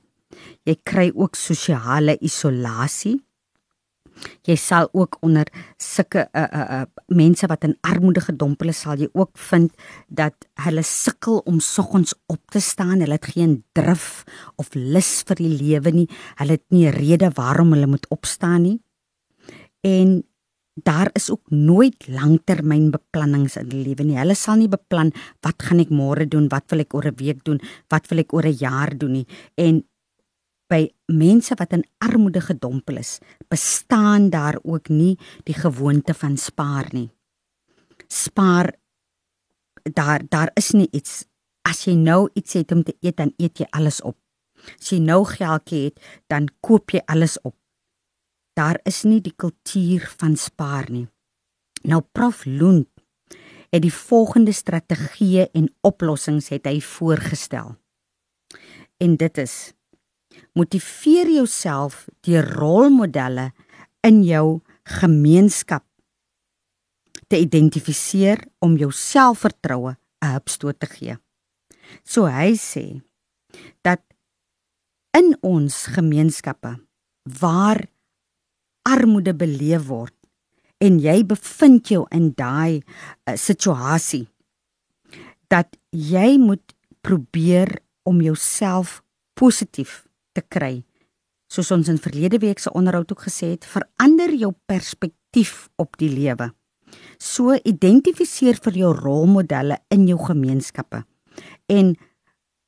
Jy 0.66 0.76
kry 0.82 1.08
ook 1.14 1.38
sosiale 1.38 2.18
isolasie. 2.24 3.18
Jy 4.46 4.56
sal 4.56 4.88
ook 4.92 5.18
onder 5.20 5.46
sulke 5.76 6.28
uh, 6.32 6.42
uh, 6.42 6.66
uh, 6.78 6.82
mense 7.06 7.46
wat 7.46 7.64
in 7.64 7.76
armoede 7.80 8.20
gedompel 8.20 8.68
is, 8.68 8.80
sal 8.80 8.96
jy 8.96 9.08
ook 9.12 9.38
vind 9.38 9.72
dat 10.08 10.48
hulle 10.64 10.82
sukkel 10.82 11.42
om 11.44 11.60
soggens 11.60 12.14
op 12.26 12.42
te 12.50 12.60
staan. 12.60 13.00
Hulle 13.00 13.18
het 13.18 13.32
geen 13.34 13.62
drif 13.72 14.24
of 14.56 14.74
lus 14.74 15.22
vir 15.28 15.36
die 15.36 15.54
lewe 15.62 15.90
nie. 15.90 16.08
Hulle 16.36 16.58
het 16.58 16.66
nie 16.70 16.86
'n 16.86 16.96
rede 16.96 17.30
waarom 17.34 17.72
hulle 17.72 17.86
moet 17.86 18.06
opstaan 18.08 18.62
nie. 18.62 18.80
En 19.80 20.24
daar 20.82 21.10
is 21.12 21.30
ook 21.30 21.50
nooit 21.50 22.08
langtermynbeplannings 22.08 23.56
in 23.56 23.68
die 23.68 23.82
lewe 23.86 24.04
nie. 24.04 24.18
Hulle 24.18 24.34
sal 24.34 24.56
nie 24.60 24.68
beplan 24.68 25.12
wat 25.40 25.62
gaan 25.62 25.80
ek 25.80 25.90
môre 25.90 26.28
doen, 26.28 26.48
wat 26.52 26.70
wil 26.70 26.80
ek 26.80 26.94
oor 26.94 27.06
'n 27.06 27.18
week 27.18 27.44
doen, 27.44 27.60
wat 27.88 28.08
wil 28.08 28.18
ek 28.18 28.32
oor 28.32 28.46
'n 28.46 28.58
jaar 28.58 28.98
doen 28.98 29.12
nie. 29.12 29.26
En 29.56 29.84
by 30.68 30.86
mense 31.06 31.56
wat 31.58 31.72
in 31.72 31.84
armoede 32.04 32.40
gedompel 32.44 33.00
is, 33.00 33.18
bestaan 33.48 34.28
daar 34.30 34.58
ook 34.62 34.88
nie 34.88 35.16
die 35.48 35.56
gewoonte 35.56 36.14
van 36.14 36.36
spaar 36.36 36.88
nie. 36.92 37.08
Spaar 38.08 38.74
daar 39.82 40.22
daar 40.28 40.50
is 40.54 40.70
nie 40.76 40.88
iets 40.92 41.24
as 41.68 41.84
jy 41.86 41.94
nou 41.96 42.28
iets 42.34 42.56
het 42.56 42.72
om 42.72 42.82
te 42.84 42.96
eet 43.00 43.16
dan 43.16 43.32
eet 43.36 43.60
jy 43.60 43.66
alles 43.70 44.00
op. 44.02 44.16
As 44.78 44.90
jy 44.92 44.98
nou 45.04 45.22
geldjie 45.28 45.88
het, 45.88 46.00
dan 46.26 46.48
koop 46.60 46.90
jy 46.90 47.02
alles 47.06 47.38
op. 47.44 47.56
Daar 48.58 48.80
is 48.88 49.04
nie 49.04 49.20
die 49.22 49.34
kultuur 49.36 50.08
van 50.18 50.36
spaar 50.36 50.88
nie. 50.90 51.06
Nou 51.86 52.02
Prof 52.12 52.44
Loon 52.46 52.86
het 53.70 53.82
die 53.84 53.92
volgende 53.92 54.52
strategieë 54.52 55.50
en 55.52 55.68
oplossings 55.84 56.48
het 56.50 56.66
hy 56.66 56.80
voorgestel. 56.82 57.76
En 58.98 59.16
dit 59.20 59.38
is 59.38 59.72
motiveer 60.52 61.30
jouself 61.30 62.06
deur 62.26 62.46
rolmodelle 62.58 63.50
in 64.06 64.22
jou 64.24 64.60
gemeenskap 65.00 65.84
te 67.28 67.38
identifiseer 67.38 68.40
om 68.64 68.76
jou 68.80 68.90
selfvertroue 68.92 69.96
'n 70.22 70.32
hupstoot 70.32 70.80
te 70.80 70.86
gee. 70.86 71.16
So 72.04 72.26
hy 72.26 72.54
sê 72.56 73.00
dat 73.82 74.02
in 75.16 75.36
ons 75.42 75.86
gemeenskappe 75.86 76.78
waar 77.40 77.88
armoede 78.82 79.34
beleef 79.34 79.86
word 79.86 80.14
en 80.80 80.98
jy 80.98 81.22
bevind 81.26 81.88
jou 81.88 82.06
in 82.14 82.32
daai 82.36 82.80
uh, 83.26 83.36
situasie 83.36 84.28
dat 85.48 85.76
jy 85.90 86.36
moet 86.38 86.74
probeer 87.00 87.80
om 88.08 88.20
jouself 88.20 89.02
positief 89.34 90.07
te 90.38 90.46
kry. 90.46 90.84
Soos 91.48 91.72
ons 91.74 91.88
in 91.90 91.98
verlede 92.00 92.38
week 92.42 92.60
se 92.60 92.72
onderhoud 92.76 93.12
ook 93.12 93.22
gesê 93.26 93.46
het, 93.56 93.66
verander 93.66 94.34
jou 94.36 94.52
perspektief 94.68 95.68
op 95.80 95.96
die 96.00 96.10
lewe. 96.12 96.50
So 97.20 97.56
identifiseer 97.68 98.56
vir 98.64 98.74
jou 98.84 98.92
rolmodelle 98.96 99.78
in 99.92 100.06
jou 100.08 100.18
gemeenskappe 100.28 101.02
en 101.72 101.96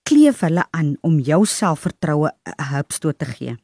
kleef 0.07 0.41
hulle 0.45 0.65
aan 0.77 0.97
om 1.07 1.19
jou 1.21 1.47
selfvertroue 1.47 2.29
'n 2.29 2.33
hupstoot 2.73 3.19
te 3.19 3.25
gee. 3.25 3.57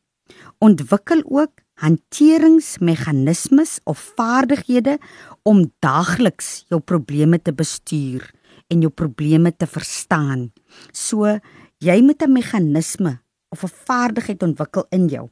Ontwikkel 0.60 1.22
ook 1.24 1.50
hanteringsmeganismes 1.76 3.80
of 3.84 4.12
vaardighede 4.16 4.98
om 5.44 5.72
daagliks 5.80 6.64
jou 6.68 6.80
probleme 6.80 7.42
te 7.42 7.52
bestuur 7.52 8.30
en 8.68 8.80
jou 8.80 8.90
probleme 8.90 9.56
te 9.56 9.66
verstaan. 9.66 10.52
So 10.92 11.38
Jy 11.76 12.00
moet 12.00 12.22
'n 12.22 12.32
meganisme 12.32 13.20
of 13.48 13.62
'n 13.62 13.76
vaardigheid 13.87 14.42
ontwikkel 14.42 14.87
in 14.90 15.09
jou 15.09 15.28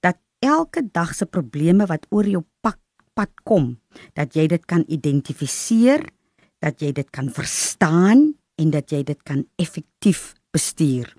dat 0.00 0.16
elke 0.38 0.88
dag 0.92 1.14
se 1.14 1.26
probleme 1.26 1.86
wat 1.86 2.06
oor 2.10 2.26
jou 2.26 2.44
pad 2.60 2.78
pad 3.18 3.34
kom, 3.42 3.72
dat 4.14 4.36
jy 4.38 4.46
dit 4.50 4.64
kan 4.70 4.84
identifiseer, 4.86 6.04
dat 6.62 6.82
jy 6.82 6.92
dit 6.94 7.08
kan 7.14 7.30
verstaan 7.34 8.28
en 8.58 8.70
dat 8.74 8.92
jy 8.94 9.02
dit 9.06 9.18
kan 9.26 9.42
effektief 9.58 10.34
bestuur. 10.54 11.10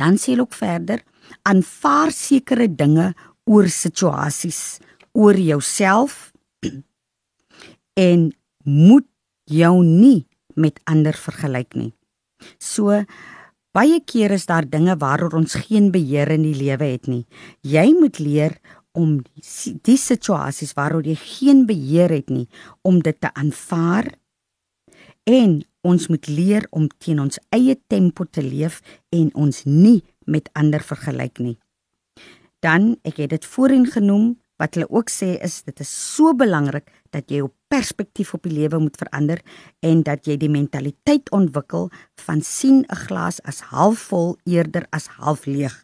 Dan 0.00 0.18
sê 0.20 0.34
hy 0.34 0.44
ook 0.44 0.56
verder, 0.56 1.04
aanvaar 1.48 2.12
sekere 2.12 2.68
dinge 2.68 3.12
oor 3.48 3.68
situasies, 3.68 4.80
oor 5.12 5.36
jouself 5.36 6.32
en 8.08 8.30
moet 8.64 9.06
jou 9.44 9.74
nie 9.84 10.24
met 10.56 10.80
ander 10.88 11.16
vergelyk 11.16 11.76
nie. 11.76 11.92
So 12.60 13.04
baie 13.74 14.00
keer 14.06 14.34
is 14.36 14.46
daar 14.46 14.66
dinge 14.70 14.94
waaroor 15.02 15.34
ons 15.40 15.56
geen 15.66 15.90
beheer 15.94 16.30
in 16.30 16.46
die 16.46 16.56
lewe 16.56 16.94
het 16.94 17.08
nie. 17.10 17.24
Jy 17.66 17.90
moet 17.98 18.20
leer 18.22 18.58
om 18.94 19.18
die, 19.18 19.74
die 19.82 19.98
situasies 19.98 20.74
waaroor 20.78 21.06
jy 21.06 21.16
geen 21.18 21.64
beheer 21.66 22.12
het 22.14 22.30
nie 22.30 22.46
om 22.86 23.00
dit 23.02 23.18
te 23.20 23.32
aanvaar 23.34 24.12
en 25.26 25.62
ons 25.84 26.06
moet 26.08 26.28
leer 26.30 26.66
om 26.70 26.86
teen 27.02 27.20
ons 27.20 27.40
eie 27.52 27.74
tempo 27.90 28.24
te 28.24 28.44
leef 28.44 28.80
en 29.12 29.32
ons 29.34 29.64
nie 29.66 30.00
met 30.24 30.48
ander 30.54 30.80
vergelyk 30.80 31.42
nie. 31.42 31.56
Dan 32.64 32.94
ek 33.04 33.20
het 33.20 33.34
dit 33.34 33.44
voorheen 33.44 33.88
genoem 33.90 34.36
wat 34.60 34.76
hulle 34.76 34.88
ook 34.90 35.10
sê 35.10 35.34
is 35.42 35.62
dit 35.66 35.80
is 35.82 35.90
so 35.90 36.34
belangrik 36.34 36.90
dat 37.14 37.30
jy 37.30 37.42
jou 37.42 37.50
perspektief 37.72 38.34
op 38.36 38.44
die 38.46 38.54
lewe 38.54 38.78
moet 38.82 38.98
verander 38.98 39.40
en 39.82 40.02
dat 40.06 40.28
jy 40.28 40.36
die 40.38 40.50
mentaliteit 40.52 41.30
ontwikkel 41.34 41.90
van 42.26 42.42
sien 42.42 42.84
'n 42.86 43.00
glas 43.06 43.40
as 43.44 43.60
halfvol 43.74 44.36
eerder 44.44 44.86
as 44.92 45.06
half 45.18 45.46
leeg. 45.46 45.74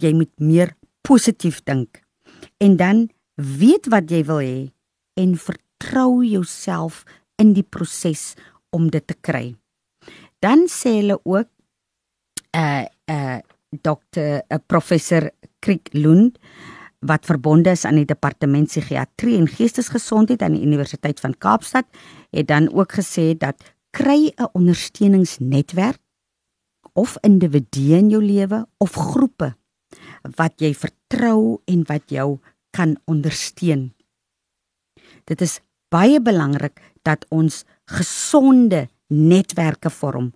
Jy 0.00 0.12
moet 0.12 0.32
meer 0.40 0.76
positief 1.02 1.62
dink. 1.64 2.02
En 2.58 2.76
dan 2.76 3.08
weet 3.34 3.86
wat 3.86 4.10
jy 4.10 4.24
wil 4.24 4.40
hê 4.40 4.72
en 5.14 5.36
vertrou 5.36 6.24
jouself 6.24 7.04
in 7.36 7.52
die 7.52 7.62
proses 7.62 8.34
om 8.70 8.90
dit 8.90 9.06
te 9.06 9.14
kry. 9.20 9.56
Dan 10.40 10.68
sê 10.68 11.00
hulle 11.00 11.20
ook 11.24 11.48
'n 12.52 12.58
uh, 12.58 12.86
'n 13.08 13.12
uh, 13.12 13.40
dokter 13.82 14.42
uh, 14.48 14.58
professor 14.66 15.30
Kriek 15.60 15.88
Lund 15.92 16.38
wat 17.00 17.26
verbonde 17.26 17.70
is 17.70 17.84
aan 17.84 18.00
die 18.00 18.08
departement 18.08 18.68
psigiatrie 18.68 19.36
en 19.38 19.48
geestesgesondheid 19.48 20.42
aan 20.42 20.56
die 20.56 20.64
Universiteit 20.64 21.20
van 21.20 21.36
Kaapstad, 21.38 21.86
het 22.30 22.48
dan 22.48 22.72
ook 22.72 22.96
gesê 22.98 23.34
dat 23.36 23.62
kry 23.90 24.32
'n 24.36 24.48
ondersteuningsnetwerk 24.52 26.00
of 26.92 27.16
individue 27.20 27.96
in 27.96 28.08
jou 28.08 28.22
lewe 28.22 28.66
of 28.78 28.92
groepe 28.92 29.54
wat 30.36 30.60
jy 30.60 30.74
vertrou 30.74 31.60
en 31.64 31.84
wat 31.86 32.10
jou 32.10 32.38
kan 32.70 32.96
ondersteun. 33.04 33.92
Dit 35.24 35.40
is 35.40 35.60
baie 35.88 36.20
belangrik 36.20 36.80
dat 37.02 37.26
ons 37.28 37.64
gesonde 37.84 38.88
netwerke 39.06 39.90
vorm 39.90 40.32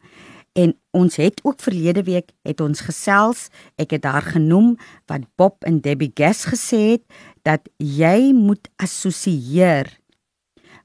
En 0.52 0.74
ons 0.90 1.16
het 1.16 1.40
ook 1.42 1.60
verlede 1.62 2.02
week 2.02 2.32
het 2.42 2.60
ons 2.60 2.80
gesels, 2.82 3.48
ek 3.78 3.94
het 3.94 4.02
daar 4.02 4.24
genoem 4.34 4.74
wat 5.10 5.28
Bob 5.38 5.64
en 5.64 5.80
Debbie 5.80 6.10
Gas 6.14 6.44
gesê 6.50 6.98
het 6.98 7.04
dat 7.46 7.68
jy 7.78 8.32
moet 8.34 8.66
assosieer 8.82 9.86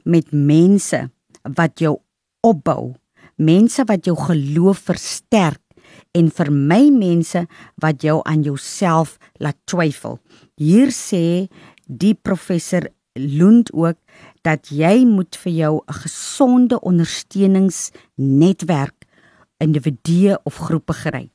met 0.06 0.30
mense 0.32 1.10
wat 1.58 1.80
jou 1.82 1.98
opbou, 2.46 2.94
mense 3.36 3.84
wat 3.90 4.06
jou 4.06 4.16
geloof 4.28 4.86
versterk 4.86 5.62
en 6.16 6.30
vermy 6.32 6.90
mense 6.94 7.46
wat 7.82 8.04
jou 8.06 8.22
aan 8.24 8.44
jouself 8.46 9.18
laat 9.42 9.58
twyfel. 9.66 10.20
Hier 10.56 10.94
sê 10.94 11.50
die 11.86 12.14
professor 12.14 12.88
Lund 13.16 13.72
ook 13.74 13.98
dat 14.44 14.68
jy 14.70 15.06
moet 15.08 15.38
vir 15.44 15.52
jou 15.52 15.82
'n 15.88 15.94
gesonde 16.04 16.80
ondersteuningsnetwerk 16.82 18.95
individue 19.58 20.38
of 20.44 20.58
groepe 20.68 20.94
gery. 20.94 21.30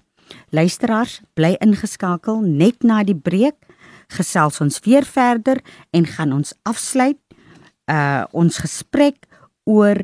Luisteraars, 0.54 1.20
bly 1.34 1.56
ingeskakel 1.58 2.40
net 2.44 2.82
na 2.86 3.02
die 3.02 3.16
breek. 3.16 3.58
Gesels 4.10 4.60
ons 4.60 4.80
weer 4.86 5.06
verder 5.06 5.60
en 5.90 6.06
gaan 6.06 6.32
ons 6.32 6.54
afsluit 6.62 7.18
uh 7.90 8.24
ons 8.32 8.58
gesprek 8.62 9.26
oor 9.66 9.98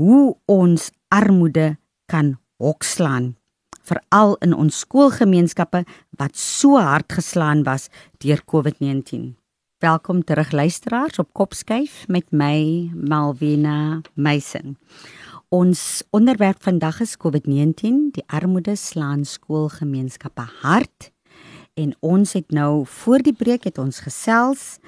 hoe 0.00 0.36
ons 0.46 0.90
armoede 1.08 1.76
kan 2.10 2.36
hokslaan 2.60 3.34
veral 3.90 4.36
in 4.44 4.54
ons 4.54 4.82
skoolgemeenskappe 4.84 5.84
wat 6.20 6.38
so 6.38 6.78
hard 6.78 7.12
geslaan 7.12 7.64
was 7.66 7.88
deur 8.22 8.42
COVID-19. 8.52 9.34
Welkom 9.80 10.24
terug 10.24 10.52
luisteraars 10.52 11.18
op 11.18 11.32
Kopskyf 11.32 12.04
met 12.08 12.28
my 12.30 12.90
Malvina 12.94 14.00
Meisen. 14.14 14.76
Ons 15.50 16.04
onderwerp 16.14 16.62
vandag 16.62 17.00
is 17.02 17.16
COVID-19, 17.18 18.12
die 18.14 18.22
armoede 18.30 18.76
slaan 18.78 19.24
skoolgemeenskappe 19.26 20.44
hard. 20.60 21.08
En 21.74 21.90
ons 22.06 22.36
het 22.38 22.54
nou 22.54 22.84
voor 22.86 23.24
die 23.26 23.34
breek 23.34 23.66
het 23.66 23.80
ons 23.82 23.98
gesels. 24.04 24.78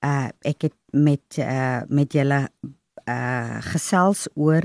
Uh 0.00 0.32
ek 0.40 0.70
het 0.70 0.76
met 0.96 1.36
uh 1.36 1.84
met 1.92 2.16
julle 2.16 2.48
uh 3.04 3.60
gesels 3.68 4.24
oor 4.34 4.64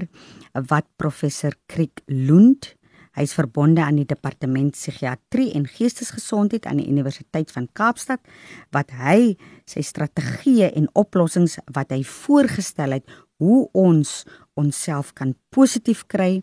wat 0.72 0.88
professor 0.96 1.52
Kriek 1.68 2.00
Lund 2.08 2.72
Hy's 3.12 3.34
verbonde 3.36 3.84
aan 3.84 3.98
die 4.00 4.08
departement 4.08 4.72
psigiatrie 4.72 5.50
en 5.58 5.66
geestesgesondheid 5.68 6.68
aan 6.70 6.80
die 6.80 6.88
Universiteit 6.88 7.52
van 7.52 7.68
Kaapstad 7.76 8.24
wat 8.72 8.94
hy 8.96 9.36
sy 9.68 9.84
strategieë 9.84 10.70
en 10.80 10.88
oplossings 10.96 11.58
wat 11.76 11.92
hy 11.92 12.06
voorgestel 12.08 12.96
het 12.96 13.18
hoe 13.42 13.70
ons 13.74 14.22
onsself 14.54 15.14
kan 15.18 15.34
positief 15.50 16.06
kry 16.06 16.42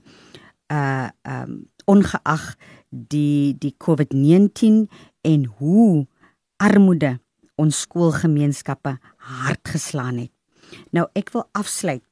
uh 0.68 1.08
um 1.22 1.62
ongeag 1.88 2.50
die 2.90 3.54
die 3.56 3.72
COVID-19 3.80 4.82
en 5.24 5.46
hoe 5.60 6.04
armoede 6.60 7.14
ons 7.56 7.80
skoolgemeenskappe 7.86 8.98
hard 9.16 9.72
geslaan 9.72 10.18
het. 10.26 10.32
Nou 10.92 11.06
ek 11.16 11.32
wil 11.32 11.46
afsluit 11.56 12.04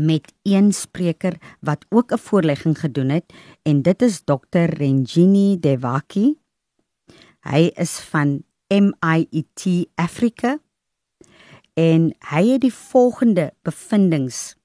met 0.00 0.32
een 0.48 0.72
spreker 0.72 1.36
wat 1.60 1.84
ook 1.90 2.12
'n 2.12 2.18
voorlegging 2.18 2.78
gedoen 2.78 3.08
het 3.08 3.32
en 3.62 3.82
dit 3.82 4.02
is 4.02 4.22
Dr. 4.24 4.70
Renjini 4.80 5.58
Devaki. 5.60 6.38
Hy 7.40 7.70
is 7.74 7.98
van 8.00 8.42
MIT 8.68 9.86
Africa 9.94 10.58
en 11.76 12.12
hy 12.32 12.42
het 12.54 12.62
die 12.64 12.72
volgende 12.72 13.50
bevindinge 13.62 14.56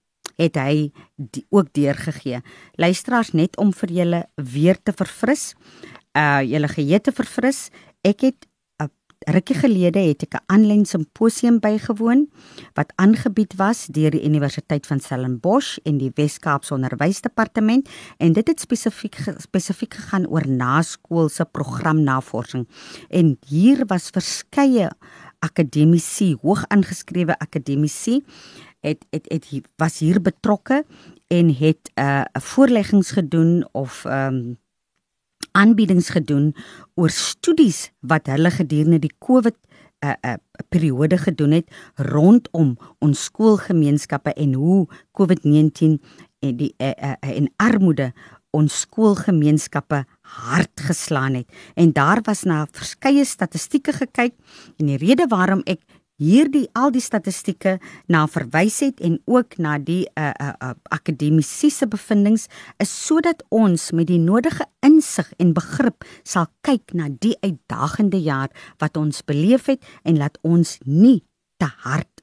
het 0.41 0.57
hy 0.59 0.91
die, 1.15 1.43
ook 1.49 1.73
deurgegee. 1.75 2.41
Luisteraars 2.81 3.33
net 3.37 3.57
om 3.61 3.73
vir 3.75 3.95
julle 4.01 4.21
weer 4.35 4.79
te 4.81 4.95
verfris, 4.95 5.51
uh 6.17 6.41
julle 6.43 6.71
geheue 6.71 6.99
te 7.03 7.13
verfris. 7.15 7.69
Ek 8.03 8.25
het 8.25 8.47
'n 8.81 8.89
uh, 8.89 9.33
rukkie 9.35 9.55
gelede 9.55 9.99
het 9.99 10.23
ek 10.23 10.33
'n 10.35 10.45
aanlyn 10.47 10.85
simposium 10.85 11.59
bygewoon 11.59 12.27
wat 12.73 12.93
aangebied 12.95 13.53
was 13.55 13.85
deur 13.85 14.11
die 14.11 14.25
Universiteit 14.25 14.87
van 14.87 14.99
Stellenbosch 14.99 15.77
en 15.83 15.97
die 15.97 16.11
Wes-Kaapse 16.15 16.73
Onderwysdepartement 16.73 17.89
en 18.17 18.33
dit 18.33 18.47
het 18.47 18.59
spesifiek 18.59 19.15
spesifiek 19.37 19.93
gegaan 19.93 20.27
oor 20.27 20.47
naskoolse 20.47 21.45
programnavorsing. 21.45 22.67
En 23.09 23.37
hier 23.47 23.85
was 23.85 24.09
verskeie 24.09 24.89
akademici, 25.41 26.35
hoog 26.41 26.63
aangeskrewe 26.67 27.37
akademici 27.39 28.21
het 28.81 29.05
het 29.09 29.25
het 29.29 29.45
was 29.75 29.99
hier 29.99 30.21
betrokke 30.21 30.85
en 31.27 31.55
het 31.55 31.91
'n 31.95 32.01
uh, 32.01 32.23
voorleggings 32.31 33.11
gedoen 33.11 33.67
of 33.71 34.05
ehm 34.05 34.35
um, 34.35 34.59
aanbiedings 35.51 36.09
gedoen 36.09 36.55
oor 36.95 37.09
studies 37.09 37.91
wat 37.99 38.25
hulle 38.25 38.51
gedurende 38.51 38.99
die 38.99 39.15
COVID 39.19 39.55
'n 39.55 40.07
uh, 40.07 40.13
'n 40.21 40.27
uh, 40.27 40.33
periode 40.69 41.17
gedoen 41.17 41.51
het 41.51 41.67
rondom 41.95 42.77
ons 42.99 43.23
skoolgemeenskappe 43.23 44.33
en 44.33 44.53
hoe 44.53 44.87
COVID-19 45.11 45.99
en 46.39 46.55
die 46.55 46.73
uh, 46.77 46.87
uh, 46.87 47.13
en 47.19 47.53
armoede 47.55 48.13
ons 48.49 48.79
skoolgemeenskappe 48.79 50.05
hard 50.31 50.85
geslaan 50.87 51.33
het. 51.41 51.47
En 51.75 51.91
daar 51.91 52.21
was 52.23 52.43
na 52.43 52.65
verskeie 52.71 53.25
statistieke 53.25 53.93
gekyk 53.93 54.33
en 54.77 54.91
die 54.91 54.99
rede 55.01 55.27
waarom 55.29 55.61
ek 55.65 55.81
hierdie 56.21 56.67
al 56.77 56.91
die 56.93 57.01
statistieke 57.01 57.77
na 58.11 58.27
verwys 58.29 58.79
het 58.85 59.01
en 59.01 59.17
ook 59.25 59.57
na 59.57 59.77
die 59.81 60.03
uh, 60.13 60.29
uh, 60.29 60.51
uh, 60.61 60.73
akademiese 60.93 61.87
bevindinge 61.89 62.45
is 62.83 62.91
sodat 63.07 63.41
ons 63.49 63.89
met 63.97 64.09
die 64.11 64.21
nodige 64.21 64.67
insig 64.85 65.31
en 65.41 65.55
begrip 65.57 66.05
sal 66.21 66.45
kyk 66.67 66.93
na 66.93 67.09
die 67.09 67.33
uitdagende 67.41 68.21
jaar 68.21 68.53
wat 68.83 69.01
ons 69.01 69.25
beleef 69.25 69.71
het 69.71 69.81
en 70.05 70.21
laat 70.21 70.37
ons 70.45 70.77
nie 70.85 71.23
te 71.57 71.69
hard 71.81 72.20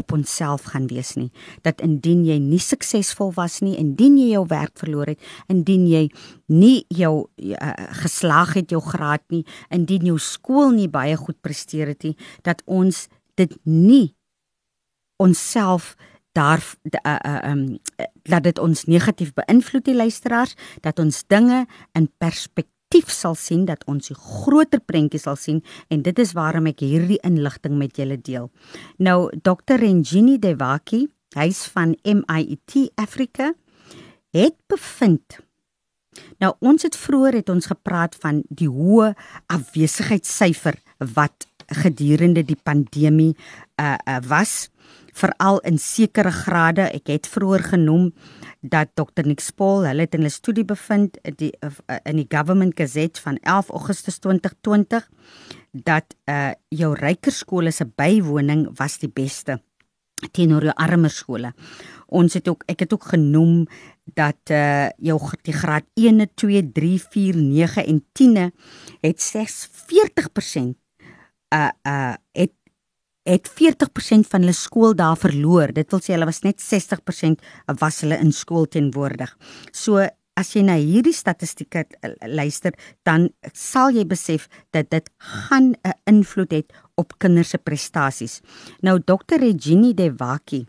op 0.00 0.14
onsself 0.16 0.70
gaan 0.72 0.88
wees 0.90 1.14
nie. 1.18 1.28
Dat 1.66 1.82
indien 1.84 2.24
jy 2.26 2.38
nie 2.42 2.60
suksesvol 2.62 3.34
was 3.36 3.60
nie, 3.64 3.76
indien 3.80 4.16
jy 4.20 4.32
jou 4.34 4.44
werk 4.50 4.76
verloor 4.80 5.12
het, 5.12 5.30
indien 5.52 5.86
jy 5.90 6.06
nie 6.50 6.84
jou 6.88 7.14
uh, 7.26 7.72
geslaag 8.02 8.56
het 8.58 8.72
jou 8.74 8.82
graad 8.84 9.24
nie, 9.32 9.44
indien 9.68 10.10
jou 10.12 10.18
skool 10.20 10.72
nie 10.76 10.88
baie 10.90 11.16
goed 11.20 11.38
presteer 11.44 11.92
het 11.92 12.08
nie, 12.08 12.16
dat 12.46 12.64
ons 12.66 13.06
dit 13.40 13.52
nie 13.68 14.10
onsself 15.20 15.94
daar 16.32 16.62
uh, 16.82 17.16
uh, 17.26 17.50
um, 17.50 17.78
dat 18.22 18.42
dit 18.42 18.58
ons 18.58 18.84
negatief 18.84 19.32
beïnvloed 19.34 19.84
die 19.84 19.96
luisteraars 19.98 20.54
dat 20.80 20.98
ons 21.02 21.24
dinge 21.26 21.64
in 21.92 22.06
perspektief 22.18 22.79
perspektief 22.90 23.12
sal 23.14 23.36
sien 23.38 23.66
dat 23.66 23.84
ons 23.86 24.08
die 24.08 24.16
groter 24.18 24.80
prentjie 24.80 25.20
sal 25.20 25.36
sien 25.36 25.62
en 25.90 26.02
dit 26.02 26.18
is 26.18 26.32
waarom 26.34 26.66
ek 26.66 26.80
hierdie 26.82 27.20
inligting 27.22 27.78
met 27.78 27.96
julle 27.96 28.18
deel. 28.18 28.50
Nou 28.98 29.30
Dr. 29.30 29.78
Rengini 29.78 30.38
Devaki, 30.38 31.06
hy's 31.36 31.68
van 31.70 31.94
MIT 32.04 32.90
Afrika, 32.96 33.52
het 34.34 34.56
bevind 34.66 35.38
Nou 36.42 36.54
ons 36.58 36.82
het 36.82 36.96
vroeër 36.98 37.38
het 37.38 37.50
ons 37.52 37.68
gepraat 37.70 38.16
van 38.18 38.42
die 38.48 38.68
hoë 38.68 39.12
afwesigheidsyfer 39.46 40.74
wat 41.14 41.46
gedurende 41.70 42.42
die 42.42 42.58
pandemie 42.58 43.36
uh, 43.78 43.94
uh 43.94 44.18
was 44.26 44.70
veral 45.12 45.60
in 45.60 45.78
sekere 45.78 46.30
grade 46.30 46.90
ek 46.90 47.06
het 47.06 47.26
vroeër 47.26 47.62
genoem 47.74 48.10
dat 48.60 48.92
Dr 48.94 49.26
Nick 49.26 49.42
Paul 49.56 49.86
hulle 49.86 50.06
het 50.06 50.14
in 50.14 50.24
'n 50.24 50.30
studie 50.30 50.64
bevind 50.64 51.18
die 51.36 51.52
in 52.04 52.16
die 52.16 52.28
Government 52.28 52.76
Gazette 52.76 53.20
van 53.20 53.36
11 53.42 53.70
Augustus 53.70 54.18
2020 54.18 55.08
dat 55.72 56.14
uh 56.26 56.52
jou 56.68 56.94
ryker 56.94 57.32
skole 57.32 57.70
se 57.70 57.84
bywoning 57.84 58.68
was 58.76 58.98
die 58.98 59.10
beste 59.12 59.60
teenoor 60.32 60.62
jou 60.62 60.74
armer 60.76 61.10
skole. 61.10 61.52
Ons 62.06 62.34
het 62.34 62.48
ook 62.48 62.62
ek 62.68 62.80
het 62.84 62.92
ook 62.92 63.04
genoem 63.14 63.66
dat 64.04 64.50
uh 64.50 64.88
jou 64.98 65.18
die 65.42 65.54
graad 65.54 65.84
1, 65.94 66.34
2, 66.34 66.72
3, 66.72 67.00
4, 67.10 67.36
9 67.36 67.86
en 67.86 68.04
10 68.12 68.52
het 69.00 69.20
slegs 69.20 69.68
40% 69.86 70.76
uh 71.54 71.70
uh 71.82 72.14
het 72.32 72.52
het 73.28 73.50
40% 73.52 74.28
van 74.30 74.40
hulle 74.40 74.56
skool 74.56 74.94
daar 74.96 75.18
verloor. 75.18 75.74
Dit 75.76 75.90
wil 75.92 76.00
sê 76.00 76.14
hulle 76.14 76.28
was 76.28 76.42
net 76.46 76.62
60% 76.62 77.44
was 77.80 78.00
hulle 78.04 78.18
in 78.20 78.32
skool 78.32 78.66
teenwoordig. 78.66 79.36
So 79.72 80.06
as 80.40 80.54
jy 80.54 80.62
na 80.64 80.78
hierdie 80.78 81.14
statistieke 81.14 81.84
luister, 82.24 82.72
dan 83.04 83.28
sal 83.52 83.92
jy 83.92 84.06
besef 84.08 84.48
dat 84.72 84.90
dit 84.90 85.10
gaan 85.18 85.74
'n 85.84 85.94
invloed 86.06 86.52
het 86.52 86.72
op 86.96 87.18
kinders 87.18 87.50
se 87.50 87.58
prestasies. 87.58 88.40
Nou 88.82 88.98
Dr. 88.98 89.36
Regini 89.40 89.94
Devaki, 89.94 90.66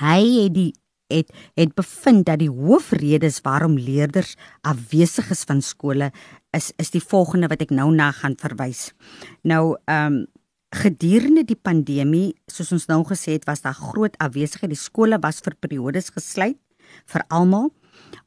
hy 0.00 0.42
het 0.42 0.54
die 0.54 0.72
het 1.08 1.30
het 1.54 1.74
bevind 1.74 2.26
dat 2.26 2.38
die 2.38 2.50
hoofredes 2.50 3.40
waarom 3.40 3.78
leerders 3.78 4.34
afwesig 4.60 5.30
is 5.30 5.44
van 5.46 5.62
skole 5.62 6.10
is 6.50 6.72
is 6.76 6.90
die 6.90 7.02
volgende 7.02 7.46
wat 7.46 7.62
ek 7.62 7.70
nou 7.70 7.92
na 7.94 8.10
gaan 8.12 8.34
verwys. 8.36 8.92
Nou 9.42 9.76
ehm 9.84 10.12
um, 10.12 10.26
gedurende 10.76 11.44
die 11.46 11.58
pandemie, 11.58 12.34
soos 12.50 12.72
ons 12.74 12.86
nou 12.90 13.02
gesê 13.08 13.36
het, 13.36 13.46
was 13.48 13.64
daar 13.64 13.76
groot 13.76 14.16
afwesigheid. 14.22 14.72
Die 14.72 14.80
skole 14.80 15.18
was 15.22 15.42
vir 15.44 15.56
periodes 15.60 16.12
gesluit 16.14 16.58
vir 17.10 17.24
almal, 17.34 17.72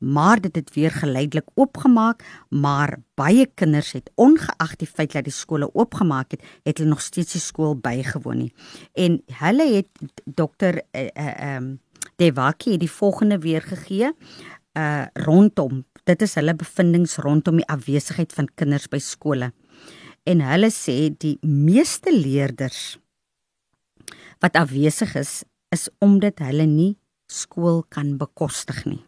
maar 0.03 0.41
dit 0.43 0.55
het 0.55 0.71
weer 0.75 0.91
geleidelik 0.91 1.47
oopgemaak, 1.55 2.23
maar 2.49 2.97
baie 3.19 3.45
kinders 3.59 3.93
het 3.95 4.09
ongeag 4.19 4.75
die 4.81 4.89
feit 4.89 5.13
dat 5.15 5.27
die 5.27 5.35
skole 5.35 5.69
oopgemaak 5.73 6.35
het, 6.35 6.43
het 6.67 6.81
hulle 6.81 6.91
nog 6.91 7.03
steeds 7.05 7.37
die 7.37 7.43
skool 7.43 7.77
bygewoon 7.79 8.43
nie. 8.43 8.51
En 8.93 9.21
hulle 9.41 9.67
het 9.77 10.09
dokter 10.25 10.81
eh, 10.91 11.07
eh, 11.07 11.13
ehm 11.15 11.29
uh, 11.29 11.37
uh, 11.39 11.55
um, 11.55 11.77
Devaki 12.19 12.77
die 12.77 12.91
volgende 12.91 13.39
weer 13.39 13.61
gegee 13.61 14.11
uh 14.77 15.05
rondom 15.13 15.83
dit 16.03 16.21
is 16.21 16.35
hulle 16.37 16.55
bevindinge 16.55 17.21
rondom 17.23 17.59
die 17.59 17.67
afwesigheid 17.67 18.33
van 18.33 18.49
kinders 18.55 18.87
by 18.91 18.99
skole 19.03 19.51
en 20.29 20.41
hulle 20.45 20.69
sê 20.73 21.09
die 21.09 21.37
meeste 21.41 22.13
leerders 22.13 22.99
wat 24.43 24.57
afwesig 24.59 25.15
is 25.19 25.39
is 25.73 25.87
omdat 26.05 26.41
hulle 26.45 26.65
nie 26.69 26.91
skool 27.29 27.83
kan 27.93 28.15
bekostig 28.17 28.81
nie. 28.89 29.01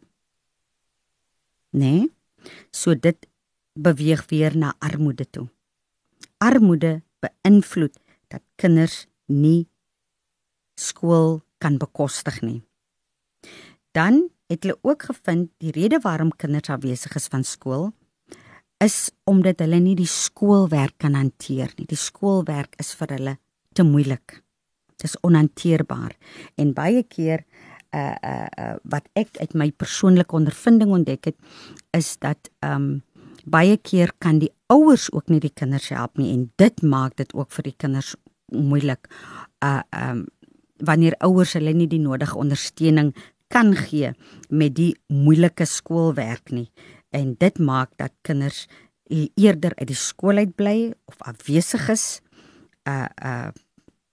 Nee. 1.74 2.10
So 2.70 2.94
dit 2.94 3.28
beweeg 3.74 4.26
weer 4.30 4.58
na 4.58 4.74
armoede 4.80 5.26
toe. 5.30 5.48
Armoede 6.38 7.02
beïnvloed 7.24 7.98
dat 8.30 8.44
kinders 8.62 9.06
nie 9.26 9.68
skool 10.78 11.42
kan 11.58 11.78
bekostig 11.82 12.42
nie. 12.42 12.62
Dan 13.98 14.28
het 14.52 14.66
hulle 14.66 14.78
ook 14.82 15.10
gevind 15.10 15.50
die 15.64 15.74
rede 15.74 16.02
waarom 16.04 16.34
kinders 16.36 16.70
afwesig 16.70 17.16
is 17.16 17.30
van 17.32 17.46
skool 17.48 17.92
is 18.82 19.12
omdat 19.30 19.62
hulle 19.62 19.80
nie 19.82 19.96
die 19.98 20.10
skoolwerk 20.10 20.98
kan 21.02 21.16
hanteer 21.18 21.72
nie. 21.78 21.88
Die 21.90 22.00
skoolwerk 22.00 22.76
is 22.82 22.94
vir 22.98 23.14
hulle 23.16 23.36
te 23.78 23.86
moeilik. 23.86 24.42
Dit 24.98 25.12
is 25.12 25.20
onhanteerbaar. 25.26 26.16
En 26.58 26.74
baie 26.78 27.04
keer 27.04 27.46
uh 27.92 28.16
uh, 28.24 28.48
uh 28.48 28.76
wat 28.88 29.08
ek 29.20 29.36
uit 29.42 29.54
my 29.54 29.68
persoonlike 29.76 30.32
ondervinding 30.36 30.94
ontdek 30.96 31.28
het 31.28 31.36
is 31.98 32.16
dat 32.24 32.50
um 32.64 33.02
baie 33.44 33.76
keer 33.78 34.14
kan 34.24 34.40
die 34.40 34.52
ouers 34.72 35.10
ook 35.12 35.28
nie 35.28 35.42
die 35.44 35.52
kinders 35.52 35.90
help 35.92 36.18
nie 36.18 36.32
en 36.32 36.46
dit 36.56 36.82
maak 36.82 37.18
dit 37.20 37.34
ook 37.36 37.52
vir 37.52 37.68
die 37.68 37.76
kinders 37.78 38.16
moeilik. 38.48 39.12
Uh 39.60 39.84
um 39.92 40.26
wanneer 40.82 41.14
ouers 41.22 41.54
hulle 41.54 41.76
nie 41.78 41.90
die 41.92 42.02
nodige 42.02 42.40
ondersteuning 42.40 43.12
kan 43.52 43.76
gee 43.76 44.14
met 44.50 44.74
die 44.76 44.96
moeilike 45.12 45.68
skoolwerk 45.68 46.50
nie 46.56 46.72
en 47.12 47.36
dit 47.40 47.60
maak 47.60 47.92
dat 48.00 48.14
kinders 48.22 48.68
eerder 49.12 49.76
uit 49.76 49.88
die 49.92 50.00
skool 50.00 50.40
uit 50.40 50.56
bly 50.56 50.94
of 51.06 51.20
afwesig 51.28 51.90
is 51.92 52.06
uh 52.88 53.08
uh 53.24 53.52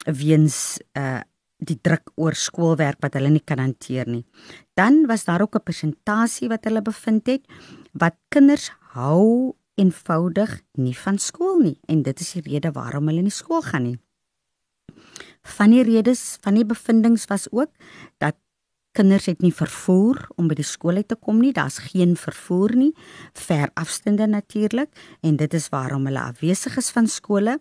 weens 0.04 0.78
uh 0.98 1.22
die 1.58 1.78
druk 1.82 2.12
oor 2.14 2.36
skoolwerk 2.38 3.00
wat 3.02 3.16
hulle 3.18 3.32
nie 3.34 3.42
kan 3.42 3.58
hanteer 3.58 4.06
nie. 4.06 4.22
Dan 4.78 5.06
was 5.10 5.24
daar 5.24 5.42
ook 5.42 5.56
'n 5.56 5.62
persentasie 5.62 6.48
wat 6.48 6.64
hulle 6.64 6.82
bevind 6.82 7.26
het 7.26 7.42
wat 7.92 8.14
kinders 8.28 8.70
hou 8.94 9.54
eenvoudig 9.74 10.62
nie 10.74 10.96
van 10.96 11.18
skool 11.18 11.58
nie 11.58 11.78
en 11.86 12.02
dit 12.02 12.20
is 12.20 12.32
die 12.32 12.42
rede 12.42 12.70
waarom 12.72 13.08
hulle 13.08 13.22
nie 13.22 13.34
skool 13.34 13.62
gaan 13.62 13.82
nie. 13.82 13.98
Van 15.42 15.70
die 15.70 15.82
redes 15.82 16.38
van 16.40 16.54
die 16.54 16.66
bevindinge 16.66 17.26
was 17.28 17.46
ook 17.50 17.70
kinders 18.98 19.28
het 19.30 19.44
nie 19.44 19.54
vervoer 19.54 20.24
om 20.36 20.48
by 20.50 20.56
die 20.58 20.66
skool 20.66 20.98
uit 20.98 21.08
te 21.10 21.16
kom 21.16 21.38
nie. 21.42 21.52
Daar's 21.54 21.78
geen 21.90 22.16
vervoer 22.18 22.74
nie. 22.76 22.92
Ver 23.38 23.70
afstande 23.78 24.26
natuurlik 24.26 24.90
en 25.22 25.38
dit 25.38 25.54
is 25.54 25.70
waarom 25.74 26.08
hulle 26.10 26.24
afwesig 26.32 26.78
is 26.80 26.90
van 26.94 27.06
skole. 27.06 27.58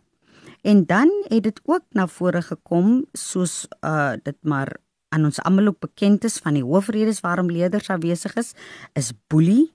En 0.65 0.85
dan 0.89 1.11
het 1.29 1.43
dit 1.45 1.61
ook 1.65 1.85
na 1.93 2.07
vore 2.09 2.41
gekom 2.41 3.05
soos 3.13 3.65
uh 3.85 4.17
dit 4.23 4.38
maar 4.41 4.79
aan 5.13 5.25
ons 5.29 5.39
almal 5.39 5.71
ook 5.71 5.79
bekend 5.79 6.25
is 6.27 6.39
van 6.43 6.57
die 6.57 6.65
hoofredes 6.65 7.21
waarom 7.23 7.51
leerders 7.51 7.89
afwesig 7.89 8.35
is, 8.35 8.53
is 8.93 9.13
boelie 9.31 9.71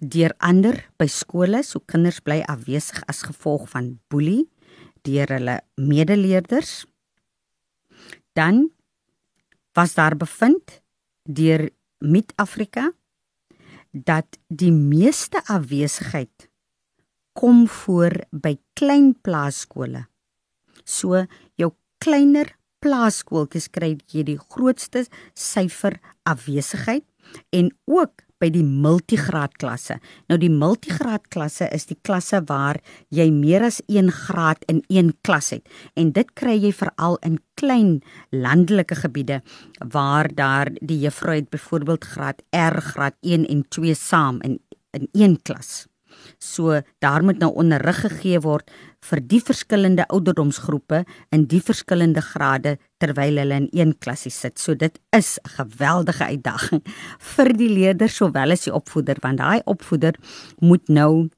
deur 0.00 0.32
ander 0.38 0.78
by 0.96 1.08
skole, 1.10 1.62
so 1.62 1.80
kinders 1.84 2.20
bly 2.24 2.40
afwesig 2.48 3.02
as 3.08 3.24
gevolg 3.26 3.66
van 3.72 3.98
boelie 4.08 4.46
deur 5.04 5.32
hulle 5.32 5.60
medeleerders. 5.76 6.84
Dan 8.36 8.70
was 9.80 9.94
daar 9.96 10.16
bevind 10.16 10.82
deur 11.24 11.70
Mid-Afrika 11.98 12.90
dat 13.90 14.38
die 14.48 14.72
meeste 14.72 15.40
afwesigheid 15.48 16.48
kom 17.32 17.64
voor 17.68 18.12
by 18.30 18.58
klein 18.76 19.14
plaaskole. 19.24 20.04
So 20.84 21.24
jou 21.56 21.70
kleiner 22.04 22.52
plaaskooltjies 22.84 23.70
kry 23.72 23.94
jy 24.12 24.24
die 24.28 24.38
grootste 24.40 25.06
syfer 25.32 25.96
afwesigheid 26.28 27.06
en 27.56 27.72
ook 27.88 28.26
by 28.40 28.48
die 28.52 28.64
multigraad 28.64 29.58
klasse. 29.60 29.98
Nou 30.28 30.38
die 30.40 30.50
multigraad 30.52 31.28
klasse 31.32 31.68
is 31.74 31.86
die 31.90 31.98
klasse 32.02 32.40
waar 32.48 32.80
jy 33.14 33.28
meer 33.34 33.66
as 33.68 33.80
1 33.88 34.10
graad 34.24 34.64
in 34.72 34.82
een 34.88 35.12
klas 35.26 35.52
het 35.54 35.68
en 36.00 36.14
dit 36.16 36.32
kry 36.34 36.56
jy 36.56 36.72
veral 36.72 37.18
in 37.26 37.38
klein 37.60 38.00
landelike 38.32 38.96
gebiede 39.02 39.42
waar 39.92 40.30
daar 40.34 40.72
die 40.80 41.02
juffrou 41.04 41.36
het 41.36 41.50
byvoorbeeld 41.52 42.04
graad 42.14 42.42
R, 42.56 42.80
graad 42.80 43.16
1 43.20 43.46
en 43.46 43.64
2 43.68 43.94
saam 43.94 44.40
in 44.42 44.60
in 44.90 45.08
een 45.12 45.42
klas. 45.42 45.89
So 46.38 46.80
daar 46.98 47.24
moet 47.24 47.38
nou 47.38 47.52
onderrig 47.54 48.00
gegee 48.04 48.40
word 48.40 48.70
vir 49.08 49.20
die 49.24 49.40
verskillende 49.40 50.06
ouderdomsgroepe 50.12 51.04
in 51.32 51.46
die 51.50 51.60
verskillende 51.64 52.22
grade 52.24 52.76
terwyl 53.00 53.40
hulle 53.40 53.60
in 53.62 53.68
een 53.72 53.94
klasie 53.98 54.32
sit. 54.32 54.58
So 54.58 54.74
dit 54.74 54.98
is 55.16 55.38
'n 55.38 55.48
geweldige 55.56 56.24
uitdaging 56.24 56.82
vir 57.34 57.52
die 57.56 57.68
leerders 57.68 58.16
sowel 58.16 58.50
as 58.50 58.64
die 58.64 58.74
opvoeder 58.74 59.16
want 59.20 59.38
daai 59.38 59.60
opvoeder 59.64 60.14
moet 60.60 60.88
nou 60.88 61.28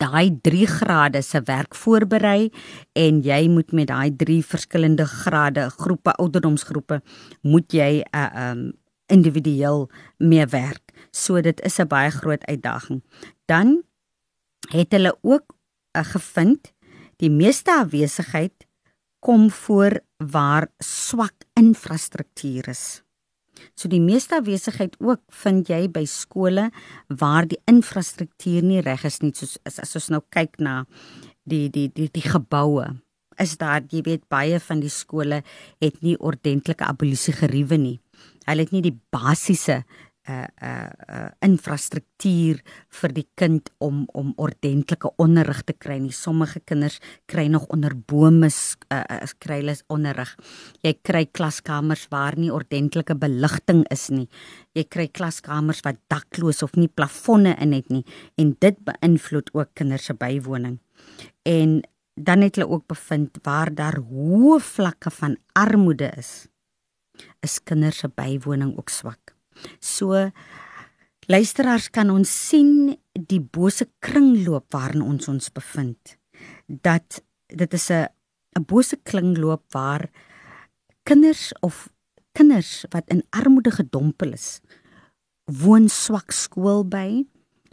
daai 0.00 0.38
3 0.42 0.66
grade 0.66 1.22
se 1.22 1.40
werk 1.46 1.74
voorberei 1.74 2.50
en 2.92 3.20
jy 3.22 3.48
moet 3.48 3.72
met 3.72 3.88
daai 3.88 4.10
3 4.16 4.42
verskillende 4.42 5.06
grade 5.06 5.68
groepe 5.78 6.16
ouderdomsgroepe 6.16 7.00
moet 7.42 7.72
jy 7.72 8.02
'n 8.02 8.04
uh, 8.16 8.24
eh, 8.24 8.50
um 8.50 8.72
individueel 9.06 9.90
mee 10.18 10.46
werk. 10.46 10.85
So 11.16 11.40
dit 11.40 11.60
is 11.64 11.78
'n 11.80 11.88
baie 11.88 12.10
groot 12.10 12.44
uitdaging. 12.44 13.02
Dan 13.44 13.82
het 14.68 14.92
hulle 14.92 15.18
ook 15.22 15.46
uh, 15.96 16.04
gevind 16.04 16.72
die 17.16 17.30
meeste 17.30 17.72
afwesigheid 17.72 18.66
kom 19.18 19.50
voor 19.50 20.00
waar 20.16 20.68
swak 20.78 21.34
infrastruktuur 21.54 22.68
is. 22.68 23.02
So 23.74 23.88
die 23.88 24.00
meeste 24.00 24.36
afwesigheid 24.36 24.96
ook 25.00 25.22
vind 25.42 25.68
jy 25.68 25.86
by 25.92 26.04
skole 26.04 26.70
waar 27.08 27.48
die 27.48 27.60
infrastruktuur 27.64 28.62
nie 28.62 28.82
reg 28.84 29.04
is 29.08 29.20
nie 29.24 29.32
soos 29.34 29.56
as, 29.64 29.80
as 29.80 29.96
ons 29.96 30.10
nou 30.12 30.22
kyk 30.34 30.60
na 30.60 30.84
die 31.44 31.68
die 31.72 31.88
die 31.88 32.08
die 32.12 32.26
geboue 32.26 32.92
is 33.42 33.56
daar 33.60 33.84
jy 33.92 34.02
weet 34.06 34.24
baie 34.32 34.60
van 34.62 34.80
die 34.80 34.92
skole 34.92 35.42
het 35.82 36.00
nie 36.04 36.16
ordentlike 36.16 36.84
abolisie 36.84 37.34
geriewe 37.36 37.76
nie. 37.80 37.98
Hulle 38.46 38.64
het 38.64 38.72
nie 38.72 38.84
die 38.84 38.94
basiese 39.12 39.82
uh 40.28 40.46
uh, 40.62 40.90
uh 41.08 41.28
infrastruktuur 41.44 42.60
vir 43.00 43.14
die 43.16 43.26
kind 43.38 43.70
om 43.78 44.04
om 44.14 44.32
ordentlike 44.36 45.12
onderrig 45.22 45.62
te 45.64 45.72
kry 45.72 45.98
nie. 46.02 46.12
Sommige 46.12 46.60
kinders 46.60 47.00
kry 47.26 47.46
nog 47.52 47.66
onder 47.74 47.94
bome 47.94 48.50
uh, 48.50 49.02
uh 49.02 49.32
kry 49.38 49.60
hulle 49.62 49.76
onderrig. 49.92 50.36
Jy 50.82 50.94
kry 51.02 51.24
klaskamers 51.26 52.06
waar 52.10 52.38
nie 52.38 52.52
ordentlike 52.52 53.14
beligting 53.14 53.84
is 53.90 54.08
nie. 54.10 54.28
Jy 54.74 54.84
kry 54.84 55.08
klaskamers 55.08 55.82
wat 55.86 56.00
dakloos 56.10 56.62
of 56.62 56.76
nie 56.76 56.88
plafonne 56.88 57.56
in 57.60 57.72
het 57.72 57.90
nie 57.90 58.04
en 58.36 58.56
dit 58.60 58.78
beïnvloed 58.84 59.52
ook 59.54 59.74
kinders 59.74 60.10
se 60.10 60.14
bywoning. 60.14 60.78
En 61.46 61.80
dan 62.16 62.40
het 62.40 62.56
hulle 62.56 62.68
ook 62.68 62.86
bevind 62.86 63.38
waar 63.42 63.74
daar 63.74 63.98
hoë 64.00 64.60
vlakke 64.60 65.10
van 65.10 65.36
armoede 65.52 66.12
is, 66.16 66.46
is 67.40 67.60
kinders 67.62 67.98
se 67.98 68.08
bywoning 68.08 68.76
ook 68.78 68.88
swak. 68.88 69.25
So 69.80 70.30
luisteraars 71.26 71.90
kan 71.90 72.10
ons 72.10 72.30
sien 72.30 72.96
die 73.12 73.40
bose 73.40 73.88
kringloop 74.04 74.72
waarin 74.74 75.02
ons 75.02 75.28
ons 75.28 75.50
bevind. 75.50 76.16
Dat 76.66 77.22
dit 77.48 77.72
is 77.74 77.90
'n 77.90 78.08
'n 78.56 78.64
bose 78.64 78.96
kringloop 78.96 79.62
waar 79.72 80.10
kinders 81.04 81.52
of 81.60 81.88
kinders 82.32 82.84
wat 82.90 83.08
in 83.08 83.22
armoede 83.30 83.70
gedompel 83.70 84.32
is, 84.32 84.60
woon 85.44 85.88
swak 85.88 86.32
skool 86.32 86.84
by 86.84 87.24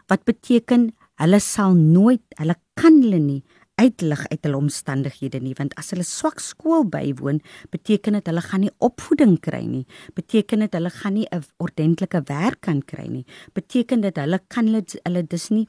wat 0.08 0.24
beteken 0.24 0.92
hulle 1.22 1.40
sal 1.40 1.74
nooit, 1.74 2.24
hulle 2.38 2.56
kan 2.74 3.02
hulle 3.02 3.20
nie 3.20 3.44
uitlig 3.82 4.22
uit 4.30 4.46
hulle 4.46 4.60
omstandighede 4.60 5.40
nie 5.42 5.56
want 5.58 5.74
as 5.82 5.90
hulle 5.94 6.06
swak 6.06 6.42
skool 6.44 6.86
bywoon 6.94 7.42
beteken 7.74 8.18
dit 8.20 8.30
hulle 8.30 8.44
gaan 8.46 8.64
nie 8.66 8.74
opvoeding 8.86 9.40
kry 9.42 9.64
nie. 9.66 9.86
Beteken 10.18 10.66
dit 10.66 10.78
hulle 10.78 10.90
gaan 10.90 11.14
nie 11.14 11.28
'n 11.32 11.44
ordentlike 11.58 12.22
werk 12.28 12.62
kan 12.62 12.82
kry 12.82 13.08
nie. 13.08 13.26
Beteken 13.54 14.02
dit 14.02 14.16
hulle 14.18 14.40
kan 14.48 14.68
hulle 14.68 14.84
hulle 15.04 15.24
dis 15.24 15.50
nie 15.50 15.68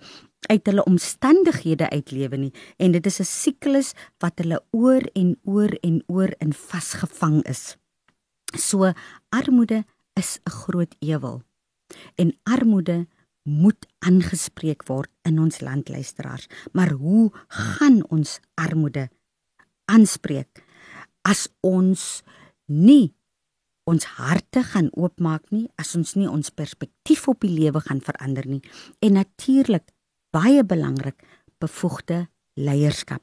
uit 0.51 0.67
hulle 0.67 0.85
omstandighede 0.85 1.91
uitlewe 1.91 2.37
nie. 2.37 2.53
En 2.79 2.93
dit 2.93 3.07
is 3.07 3.21
'n 3.21 3.25
siklus 3.25 3.95
wat 4.19 4.39
hulle 4.39 4.61
oor 4.71 5.03
en 5.15 5.37
oor 5.45 5.73
en 5.83 6.03
oor 6.07 6.31
in 6.39 6.53
vasgevang 6.53 7.43
is. 7.49 7.77
So 8.57 8.93
armoede 9.31 9.85
is 10.15 10.39
'n 10.45 10.51
groot 10.51 10.95
ewel. 11.01 11.43
En 12.17 12.39
armoede 12.43 13.07
moet 13.45 13.87
aangespreek 14.05 14.87
word 14.89 15.11
in 15.29 15.39
ons 15.39 15.61
landluisteraars. 15.61 16.49
Maar 16.73 16.97
hoe 16.97 17.31
gaan 17.49 18.01
ons 18.09 18.39
armoede 18.61 19.09
aanspreek 19.93 20.65
as 21.25 21.49
ons 21.65 22.23
nie 22.67 23.13
ons 23.85 24.05
harte 24.17 24.63
gaan 24.65 24.89
oopmaak 24.97 25.51
nie, 25.53 25.67
as 25.77 25.93
ons 25.97 26.15
nie 26.17 26.29
ons 26.29 26.49
perspektief 26.57 27.27
op 27.29 27.45
die 27.45 27.53
lewe 27.53 27.83
gaan 27.85 28.01
verander 28.01 28.47
nie 28.49 28.63
en 29.05 29.19
natuurlik 29.19 29.93
baie 30.33 30.65
belangrik 30.65 31.21
bevoegde 31.61 32.25
leierskap. 32.57 33.23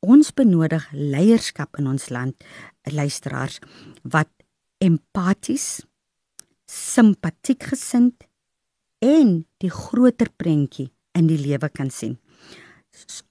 Ons 0.00 0.30
benodig 0.32 0.86
leierskap 0.94 1.76
in 1.78 1.90
ons 1.90 2.08
land, 2.08 2.38
luisteraars, 2.88 3.58
wat 4.02 4.30
empaties, 4.80 5.82
simpatiek 6.70 7.66
gesind 7.72 8.29
en 9.04 9.44
die 9.60 9.72
groter 9.72 10.30
prentjie 10.36 10.90
in 11.16 11.28
die 11.30 11.38
lewe 11.40 11.68
kan 11.72 11.90
sien. 11.90 12.18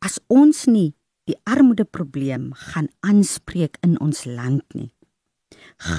As 0.03 0.19
ons 0.27 0.65
nie 0.67 0.93
die 1.29 1.37
armoede 1.45 1.85
probleem 1.85 2.51
gaan 2.73 2.89
aanspreek 3.05 3.77
in 3.85 3.97
ons 4.01 4.25
land 4.25 4.65
nie, 4.73 4.89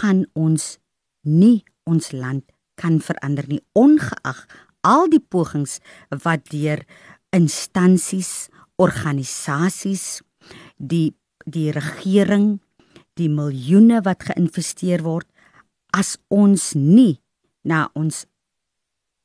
gaan 0.00 0.24
ons 0.34 0.78
nie 1.22 1.62
ons 1.88 2.10
land 2.12 2.46
kan 2.80 2.98
verander 3.04 3.46
nie 3.48 3.60
ongeag 3.76 4.44
al 4.86 5.08
die 5.12 5.20
pogings 5.20 5.78
wat 6.24 6.46
deur 6.52 6.82
instansies, 7.36 8.48
organisasies, 8.80 10.22
die 10.76 11.12
die 11.50 11.70
regering, 11.72 12.60
die 13.16 13.30
miljoene 13.32 14.02
wat 14.04 14.26
geïnvesteer 14.28 15.02
word 15.02 15.26
as 15.96 16.14
ons 16.30 16.72
nie 16.76 17.18
na 17.66 17.88
ons 17.98 18.24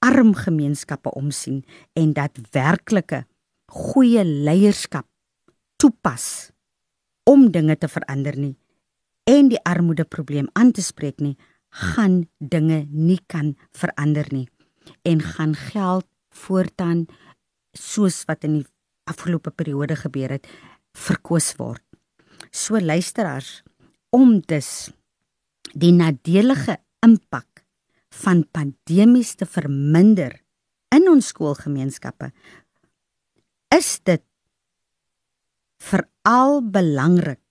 arm 0.05 0.33
gemeenskappe 0.37 1.11
omsien 1.17 1.63
en 1.93 2.13
dat 2.13 2.37
werklike 2.53 3.25
goeie 3.71 4.23
leierskap 4.25 5.07
toepas 5.81 6.51
om 7.29 7.49
dinge 7.51 7.77
te 7.77 7.89
verander 7.89 8.37
nie 8.37 8.55
en 9.25 9.49
die 9.49 9.61
armoede 9.65 10.05
probleem 10.05 10.49
aan 10.53 10.71
te 10.71 10.85
spreek 10.85 11.19
nie 11.25 11.35
gaan 11.75 12.23
dinge 12.37 12.85
nie 12.89 13.19
kan 13.27 13.55
verander 13.75 14.27
nie 14.31 14.47
en 15.01 15.21
gaan 15.21 15.55
geld 15.55 16.07
voortaan 16.35 17.05
soos 17.75 18.23
wat 18.29 18.45
in 18.47 18.59
die 18.59 18.67
afgelope 19.09 19.51
periode 19.51 19.95
gebeur 19.99 20.35
het 20.37 20.47
verkoos 20.95 21.53
word. 21.59 21.83
So 22.51 22.79
luisteraars 22.79 23.61
om 24.15 24.39
dus 24.47 24.89
die 25.73 25.91
nadelige 25.91 26.77
impak 27.05 27.54
van 28.23 28.45
pandemies 28.51 29.35
te 29.39 29.45
verminder 29.45 30.37
in 30.95 31.09
ons 31.11 31.31
skoolgemeenskappe 31.33 32.31
is 33.75 33.99
dit 34.07 34.23
veral 35.83 36.61
belangrik 36.77 37.41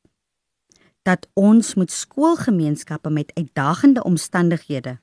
dat 1.04 1.28
ons 1.36 1.74
met 1.76 1.92
skoolgemeenskappe 1.92 3.10
met 3.12 3.32
uitdagende 3.36 4.04
omstandighede 4.08 4.98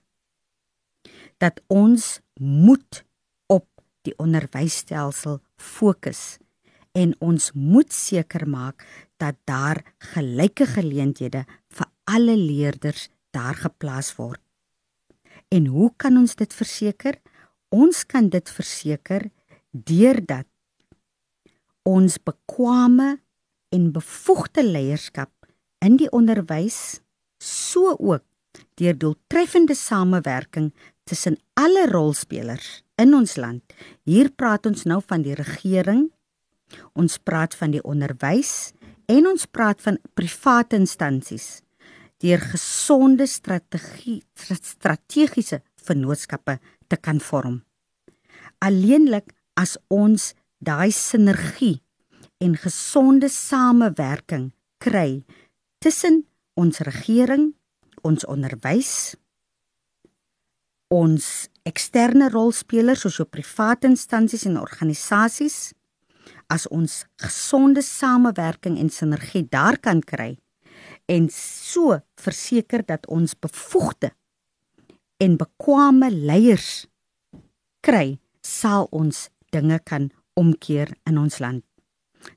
dat 1.37 1.61
ons 1.67 2.19
moet 2.41 3.03
op 3.45 3.67
die 4.07 4.13
onderwysstelsel 4.17 5.39
fokus 5.57 6.37
en 6.97 7.13
ons 7.23 7.51
moet 7.53 7.93
seker 7.93 8.47
maak 8.49 8.83
dat 9.21 9.37
daar 9.45 9.83
gelyke 10.13 10.65
geleenthede 10.65 11.45
vir 11.69 11.91
alle 12.09 12.35
leerders 12.35 13.09
daar 13.31 13.55
geplaas 13.55 14.15
word 14.17 14.41
En 15.51 15.65
hoe 15.67 15.91
kan 15.99 16.17
ons 16.17 16.35
dit 16.39 16.53
verseker? 16.53 17.17
Ons 17.75 18.05
kan 18.07 18.29
dit 18.31 18.49
verseker 18.49 19.27
deurdat 19.71 20.47
ons 21.87 22.17
bekwame 22.23 23.17
en 23.75 23.91
bevoegde 23.91 24.63
leierskap 24.63 25.31
in 25.83 25.97
die 25.99 26.09
onderwys 26.15 27.01
so 27.41 27.95
ook 27.97 28.23
deur 28.79 28.97
doeltreffende 28.97 29.75
samewerking 29.75 30.71
tussen 31.07 31.39
alle 31.59 31.87
rolspelers 31.89 32.83
in 33.01 33.15
ons 33.17 33.35
land. 33.39 33.63
Hier 34.07 34.29
praat 34.31 34.67
ons 34.69 34.85
nou 34.85 34.99
van 35.07 35.23
die 35.25 35.35
regering. 35.35 36.09
Ons 36.93 37.17
praat 37.17 37.55
van 37.57 37.73
die 37.73 37.83
onderwys 37.83 38.71
en 39.11 39.27
ons 39.27 39.47
praat 39.47 39.81
van 39.83 39.99
private 40.15 40.77
instansies 40.79 41.60
deur 42.21 42.41
gesonde 42.53 43.25
strategie 43.27 44.21
strategiese 44.35 45.61
vennootskappe 45.85 46.59
te 46.87 46.97
kan 46.97 47.19
vorm. 47.19 47.61
Alleenlik 48.61 49.33
as 49.57 49.77
ons 49.89 50.31
daai 50.61 50.91
sinergie 50.93 51.81
en 52.41 52.57
gesonde 52.57 53.29
samewerking 53.29 54.51
kry 54.81 55.23
tussen 55.81 56.23
ons 56.57 56.81
regering, 56.85 57.51
ons 58.05 58.25
onderwys, 58.29 59.15
ons 60.91 61.25
eksterne 61.65 62.29
rolspelers 62.33 63.05
soos 63.05 63.21
jou 63.21 63.27
private 63.29 63.87
instansies 63.89 64.45
en 64.49 64.59
organisasies 64.61 65.71
as 66.51 66.67
ons 66.67 67.05
gesonde 67.21 67.81
samewerking 67.85 68.77
en 68.81 68.89
sinergie 68.91 69.45
daar 69.47 69.79
kan 69.79 70.01
kry 70.03 70.35
en 71.11 71.27
so 71.33 71.99
verseker 72.15 72.85
dat 72.87 73.07
ons 73.11 73.35
bevoegde 73.35 74.13
en 75.21 75.35
bekwame 75.37 76.09
leiers 76.11 76.85
kry, 77.85 78.17
sal 78.41 78.87
ons 78.95 79.27
dinge 79.53 79.77
kan 79.83 80.09
omkeer 80.39 80.93
in 81.09 81.19
ons 81.19 81.37
land. 81.43 81.65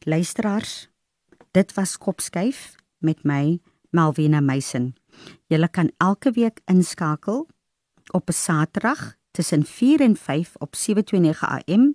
Luisteraars, 0.08 0.88
dit 1.56 1.74
was 1.76 1.96
Kopskyf 2.00 2.74
met 2.98 3.22
my 3.24 3.60
Malvina 3.94 4.40
Meisen. 4.40 4.94
Julle 5.46 5.68
kan 5.68 5.92
elke 6.02 6.32
week 6.34 6.60
inskakel 6.66 7.46
op 8.10 8.28
'n 8.28 8.32
Saterdag 8.32 9.14
tussen 9.30 9.64
4 9.64 10.00
en 10.00 10.16
5 10.16 10.56
op 10.58 10.74
729 10.76 11.42
AM. 11.42 11.94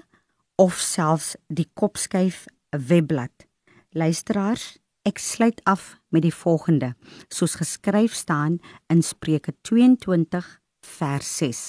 of 0.55 0.79
selfs 0.79 1.35
die 1.47 1.69
Kopskyf 1.73 2.45
webblad. 2.69 3.48
Luisteraars, 3.89 4.77
ek 5.01 5.17
sluit 5.17 5.63
af 5.65 5.95
met 6.13 6.21
die 6.21 6.33
volgende, 6.33 6.91
soos 7.33 7.55
geskryf 7.57 8.13
staan 8.13 8.59
in 8.85 8.99
Spreuke 9.01 9.55
22 9.65 10.45
vers 10.85 11.29
6. 11.37 11.61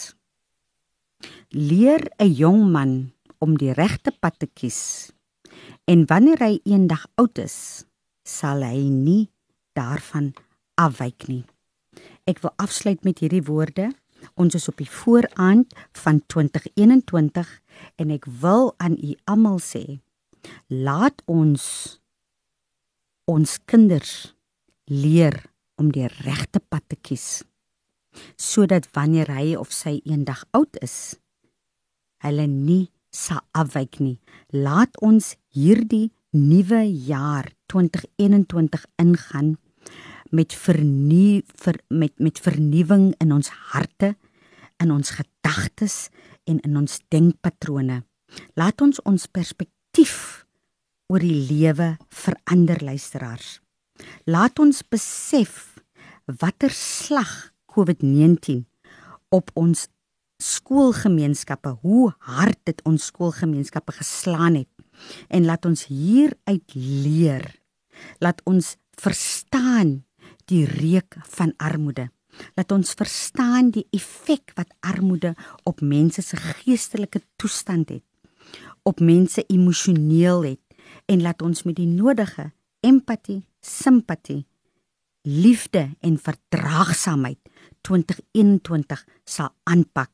Leer 1.49 2.05
'n 2.21 2.29
jong 2.29 2.71
man 2.73 3.13
om 3.39 3.57
die 3.57 3.73
regte 3.73 4.13
pad 4.13 4.37
te 4.39 4.47
kies. 4.53 5.13
En 5.85 6.05
wanneer 6.07 6.39
hy 6.39 6.61
eendag 6.65 7.07
oud 7.15 7.39
is, 7.39 7.87
sal 8.23 8.61
hy 8.63 8.85
nie 8.89 9.31
daarvan 9.73 10.35
afwyk 10.75 11.27
nie. 11.29 11.45
Ek 12.27 12.43
wil 12.45 12.53
afsluit 12.57 13.03
met 13.05 13.19
hierdie 13.19 13.49
woorde. 13.49 13.93
Ons 14.37 14.55
is 14.55 14.69
op 14.69 14.77
die 14.77 14.91
vooraand 14.91 15.73
van 15.93 16.21
2021 16.27 17.61
en 17.97 18.11
ek 18.11 18.27
wil 18.29 18.75
aan 18.77 19.01
u 19.01 19.17
almal 19.25 19.59
sê: 19.59 20.01
Laat 20.69 21.23
ons 21.25 22.00
ons 23.31 23.59
kinders 23.71 24.35
leer 24.91 25.37
om 25.81 25.93
die 25.95 26.09
regte 26.21 26.61
pad 26.61 26.85
te 26.91 26.99
kies 26.99 27.43
sodat 28.37 28.89
wanneer 28.97 29.31
hy 29.31 29.55
of 29.59 29.73
sy 29.75 30.01
eendag 30.03 30.43
oud 30.57 30.79
is, 30.85 31.17
hulle 32.25 32.47
nie 32.51 32.91
sal 33.15 33.43
afwyk 33.57 34.01
nie. 34.03 34.19
Laat 34.55 34.97
ons 35.03 35.35
hierdie 35.55 36.11
nuwe 36.35 36.83
jaar 36.87 37.51
2021 37.73 38.87
ingaan 39.03 39.57
met 40.31 40.55
vernuw 40.55 41.43
ver, 41.59 41.81
met 41.89 42.15
met 42.23 42.39
vernuwing 42.39 43.11
in 43.19 43.33
ons 43.35 43.51
harte, 43.73 44.15
in 44.79 44.93
ons 44.95 45.11
gedagtes 45.11 46.09
en 46.47 46.61
in 46.67 46.77
ons 46.79 47.01
denkpatrone. 47.11 48.03
Laat 48.55 48.81
ons 48.81 49.03
ons 49.03 49.27
perspektief 49.27 50.30
oor 51.11 51.23
die 51.23 51.35
lewe 51.51 51.97
verander 52.15 52.79
luisteraars. 52.87 53.59
Laat 54.31 54.61
ons 54.63 54.85
besef 54.87 55.75
watter 56.41 56.71
slag 56.71 57.51
COVID-19 57.71 58.63
op 59.35 59.51
ons 59.59 59.89
skoolgemeenskappe, 60.41 61.75
hoe 61.83 62.13
hard 62.39 62.59
dit 62.65 62.79
ons 62.89 63.11
skoolgemeenskappe 63.11 63.99
geslaan 63.99 64.63
het. 64.63 64.71
En 65.29 65.45
laat 65.45 65.67
ons 65.69 65.83
hieruit 65.91 66.77
leer. 66.79 67.45
Laat 68.23 68.41
ons 68.49 68.77
verstaan 69.01 70.01
die 70.49 70.65
reuk 70.65 71.19
van 71.37 71.53
armoede. 71.59 72.09
Laat 72.57 72.73
ons 72.73 72.95
verstaan 72.97 73.73
die 73.75 73.85
effek 73.97 74.55
wat 74.57 74.71
armoede 74.87 75.35
op 75.69 75.83
mense 75.83 76.23
se 76.23 76.39
geestelike 76.39 77.21
toestand 77.37 77.91
het, 77.91 78.05
op 78.87 79.03
mense 79.03 79.43
emosioneel 79.51 80.47
het 80.55 80.70
en 81.11 81.23
laat 81.23 81.43
ons 81.43 81.65
met 81.67 81.77
die 81.77 81.89
nodige 81.91 82.53
empatie, 82.87 83.43
simpatie, 83.61 84.45
liefde 85.27 85.91
en 86.01 86.17
verdraagsaamheid 86.23 87.39
2021 87.87 89.03
sal 89.25 89.51
aanpak. 89.69 90.11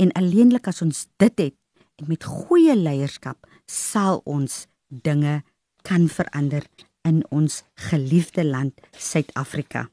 En 0.00 0.12
alleenlik 0.16 0.70
as 0.70 0.82
ons 0.84 1.06
dit 1.20 1.42
het 1.44 1.56
en 2.00 2.08
met 2.08 2.24
goeie 2.24 2.76
leierskap 2.76 3.48
sal 3.68 4.22
ons 4.24 4.64
dinge 4.88 5.40
kan 5.84 6.08
verander 6.08 6.64
in 7.08 7.22
ons 7.30 7.62
geliefde 7.90 8.44
land 8.44 8.80
Suid-Afrika. 8.96 9.88